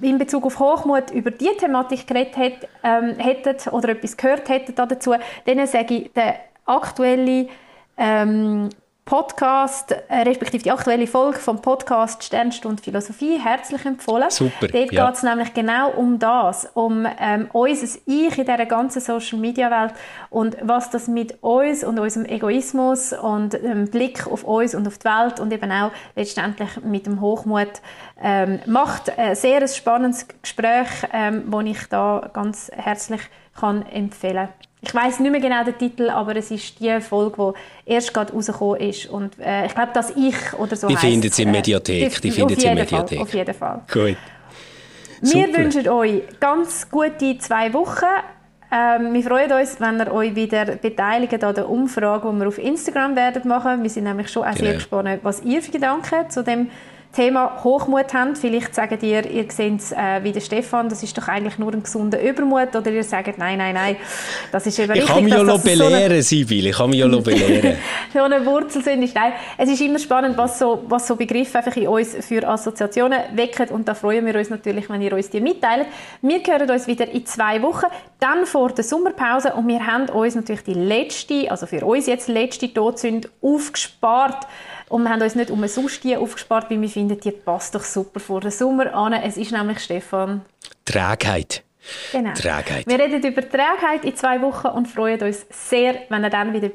in 0.00 0.18
Bezug 0.18 0.44
auf 0.44 0.58
Hochmut 0.58 1.10
über 1.10 1.30
die 1.30 1.50
Thematik 1.58 2.06
geredet 2.06 2.36
hat, 2.36 2.68
ähm, 2.82 3.18
hätten 3.18 3.70
oder 3.70 3.90
etwas 3.90 4.16
gehört 4.16 4.48
hätten 4.48 4.74
dazu, 4.74 5.14
denen 5.46 5.66
sage 5.66 5.94
ich, 5.94 6.12
der 6.12 6.36
aktuelle 6.64 7.48
ähm, 7.96 8.68
Podcast, 9.06 9.92
äh, 9.92 10.22
respektive 10.22 10.64
die 10.64 10.70
aktuelle 10.72 11.06
Folge 11.06 11.38
vom 11.38 11.62
Podcast 11.62 12.24
Sternstunde 12.24 12.82
Philosophie, 12.82 13.38
herzlich 13.38 13.86
empfohlen. 13.86 14.28
Super, 14.32 14.66
Dort 14.66 14.92
ja. 14.92 15.06
geht 15.06 15.14
es 15.14 15.22
nämlich 15.22 15.54
genau 15.54 15.92
um 15.92 16.18
das, 16.18 16.68
um 16.74 17.06
ähm, 17.20 17.48
unser 17.52 18.00
Ich 18.04 18.36
in 18.36 18.44
dieser 18.44 18.66
ganzen 18.66 19.00
Social-Media-Welt 19.00 19.94
und 20.28 20.56
was 20.60 20.90
das 20.90 21.06
mit 21.06 21.40
uns 21.40 21.84
und 21.84 22.00
unserem 22.00 22.26
Egoismus 22.26 23.12
und 23.12 23.52
dem 23.52 23.88
Blick 23.88 24.26
auf 24.26 24.42
uns 24.42 24.74
und 24.74 24.88
auf 24.88 24.98
die 24.98 25.04
Welt 25.04 25.38
und 25.38 25.52
eben 25.52 25.70
auch 25.70 25.92
letztendlich 26.16 26.70
mit 26.82 27.06
dem 27.06 27.20
Hochmut 27.20 27.80
ähm, 28.20 28.58
macht. 28.66 29.16
Ein 29.16 29.36
sehr 29.36 29.68
spannendes 29.68 30.26
Gespräch, 30.42 30.88
ähm, 31.12 31.48
das 31.48 31.64
ich 31.64 31.86
da 31.90 32.28
ganz 32.32 32.72
herzlich 32.74 33.20
kann 33.54 33.86
empfehlen 33.86 34.48
kann. 34.48 34.65
Ich 34.82 34.94
weiß 34.94 35.20
nicht 35.20 35.30
mehr 35.30 35.40
genau 35.40 35.64
den 35.64 35.76
Titel, 35.78 36.10
aber 36.10 36.36
es 36.36 36.50
ist 36.50 36.78
die 36.78 37.00
Folge, 37.00 37.54
die 37.86 37.92
erst 37.92 38.12
gerade 38.12 38.32
rausgekommen 38.32 38.80
ist. 38.80 39.06
Und 39.06 39.38
äh, 39.38 39.66
ich 39.66 39.74
glaube, 39.74 39.92
dass 39.92 40.10
ich 40.10 40.36
oder 40.58 40.76
so 40.76 40.86
Die 40.86 40.96
findet 40.96 41.34
sie 41.34 41.42
in 41.42 41.50
Mediathek. 41.50 42.20
Die, 42.20 42.30
findet 42.30 42.60
sie 42.60 42.66
in 42.66 42.74
Mediathek. 42.74 43.18
Fall, 43.18 43.26
auf 43.26 43.34
jeden 43.34 43.54
Fall. 43.54 43.82
Gut. 43.92 44.16
Wir 45.22 45.46
Super. 45.46 45.58
wünschen 45.58 45.88
euch 45.88 46.22
ganz 46.38 46.88
gute 46.90 47.38
zwei 47.38 47.72
Wochen. 47.72 48.04
Ähm, 48.70 49.14
wir 49.14 49.22
freuen 49.22 49.50
uns, 49.52 49.80
wenn 49.80 49.98
ihr 49.98 50.12
euch 50.12 50.34
wieder 50.34 50.64
beteiligt 50.76 51.42
an 51.42 51.54
der 51.54 51.68
Umfrage, 51.68 52.30
die 52.30 52.38
wir 52.38 52.48
auf 52.48 52.58
Instagram 52.58 53.16
werden 53.16 53.48
machen. 53.48 53.82
Wir 53.82 53.90
sind 53.90 54.04
nämlich 54.04 54.28
schon 54.28 54.42
auch 54.42 54.48
genau. 54.48 54.64
sehr 54.64 54.74
gespannt, 54.74 55.20
was 55.22 55.42
ihr 55.42 55.62
für 55.62 55.70
Gedanken 55.70 56.28
zu 56.28 56.42
dem 56.42 56.68
Thema 57.16 57.64
Hochmut 57.64 58.12
haben. 58.12 58.36
Vielleicht 58.36 58.74
sagt 58.74 59.02
ihr, 59.02 59.24
ihr 59.24 59.50
seht 59.50 59.80
es 59.80 59.90
äh, 59.90 60.22
wie 60.22 60.32
der 60.32 60.42
Stefan, 60.42 60.90
das 60.90 61.02
ist 61.02 61.16
doch 61.16 61.28
eigentlich 61.28 61.58
nur 61.58 61.72
ein 61.72 61.82
gesunder 61.82 62.22
Übermut. 62.22 62.76
Oder 62.76 62.90
ihr 62.90 63.02
sagt, 63.02 63.38
nein, 63.38 63.56
nein, 63.56 63.74
nein, 63.74 63.96
das 64.52 64.66
ist 64.66 64.78
eben 64.78 64.92
ich 64.92 65.00
richtig. 65.00 65.14
Kann 65.14 65.24
mich 65.24 65.32
ja 65.32 65.56
belehren, 65.56 66.22
so 66.22 66.28
Sibyl, 66.28 66.66
ich 66.66 66.76
kann 66.76 66.90
mich 66.90 66.98
ja 66.98 67.08
belehren. 67.08 67.78
so 68.12 68.20
eine 68.20 68.44
Wurzelsünde 68.44 69.06
ist. 69.06 69.14
Nein, 69.14 69.32
es 69.56 69.70
ist 69.70 69.80
immer 69.80 69.98
spannend, 69.98 70.36
was 70.36 70.58
so, 70.58 70.84
was 70.88 71.06
so 71.06 71.16
Begriffe 71.16 71.56
einfach 71.56 71.74
in 71.76 71.88
uns 71.88 72.16
für 72.20 72.46
Assoziationen 72.46 73.18
wecken. 73.32 73.70
Und 73.70 73.88
da 73.88 73.94
freuen 73.94 74.26
wir 74.26 74.34
uns 74.34 74.50
natürlich, 74.50 74.90
wenn 74.90 75.00
ihr 75.00 75.14
uns 75.14 75.30
die 75.30 75.40
mitteilt. 75.40 75.86
Wir 76.20 76.40
hören 76.40 76.70
uns 76.70 76.86
wieder 76.86 77.08
in 77.08 77.24
zwei 77.24 77.62
Wochen, 77.62 77.86
dann 78.20 78.44
vor 78.44 78.72
der 78.72 78.84
Sommerpause. 78.84 79.54
Und 79.54 79.68
wir 79.68 79.86
haben 79.86 80.10
uns 80.10 80.34
natürlich 80.34 80.64
die 80.64 80.74
letzte, 80.74 81.50
also 81.50 81.64
für 81.64 81.82
uns 81.86 82.06
jetzt 82.06 82.28
letzte 82.28 82.70
Todsünde 82.72 83.30
aufgespart. 83.40 84.46
Und 84.88 85.02
wir 85.02 85.10
haben 85.10 85.22
uns 85.22 85.34
nicht 85.34 85.50
um 85.50 85.58
eine 85.58 85.68
Sustie 85.68 86.16
aufgespart, 86.16 86.70
weil 86.70 86.80
wir 86.80 86.88
finden, 86.88 87.18
die 87.18 87.32
passt 87.32 87.74
doch 87.74 87.82
super 87.82 88.20
vor 88.20 88.40
den 88.40 88.50
Sommer 88.50 88.94
an. 88.94 89.12
Es 89.14 89.36
ist 89.36 89.52
nämlich, 89.52 89.80
Stefan... 89.80 90.42
Trägheit. 90.84 91.62
Genau. 92.12 92.32
Trägheit. 92.34 92.86
Wir 92.86 92.98
reden 92.98 93.22
über 93.22 93.42
Trägheit 93.42 94.04
in 94.04 94.16
zwei 94.16 94.40
Wochen 94.42 94.68
und 94.68 94.86
freuen 94.88 95.20
uns 95.20 95.46
sehr, 95.50 96.02
wenn 96.08 96.24
ihr 96.24 96.30
dann 96.30 96.52
wieder 96.52 96.70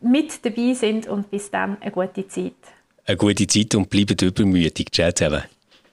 mit 0.00 0.44
dabei 0.44 0.74
sind 0.74 1.06
und 1.08 1.30
bis 1.30 1.50
dann 1.50 1.76
eine 1.80 1.90
gute 1.90 2.26
Zeit. 2.28 2.54
Eine 3.06 3.16
gute 3.16 3.46
Zeit 3.46 3.74
und 3.74 3.88
bleibt 3.88 4.20
übermütig. 4.20 4.92
Ciao 4.92 5.12
zusammen. 5.12 5.44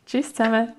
Tschüss 0.06 0.34
zusammen. 0.34 0.73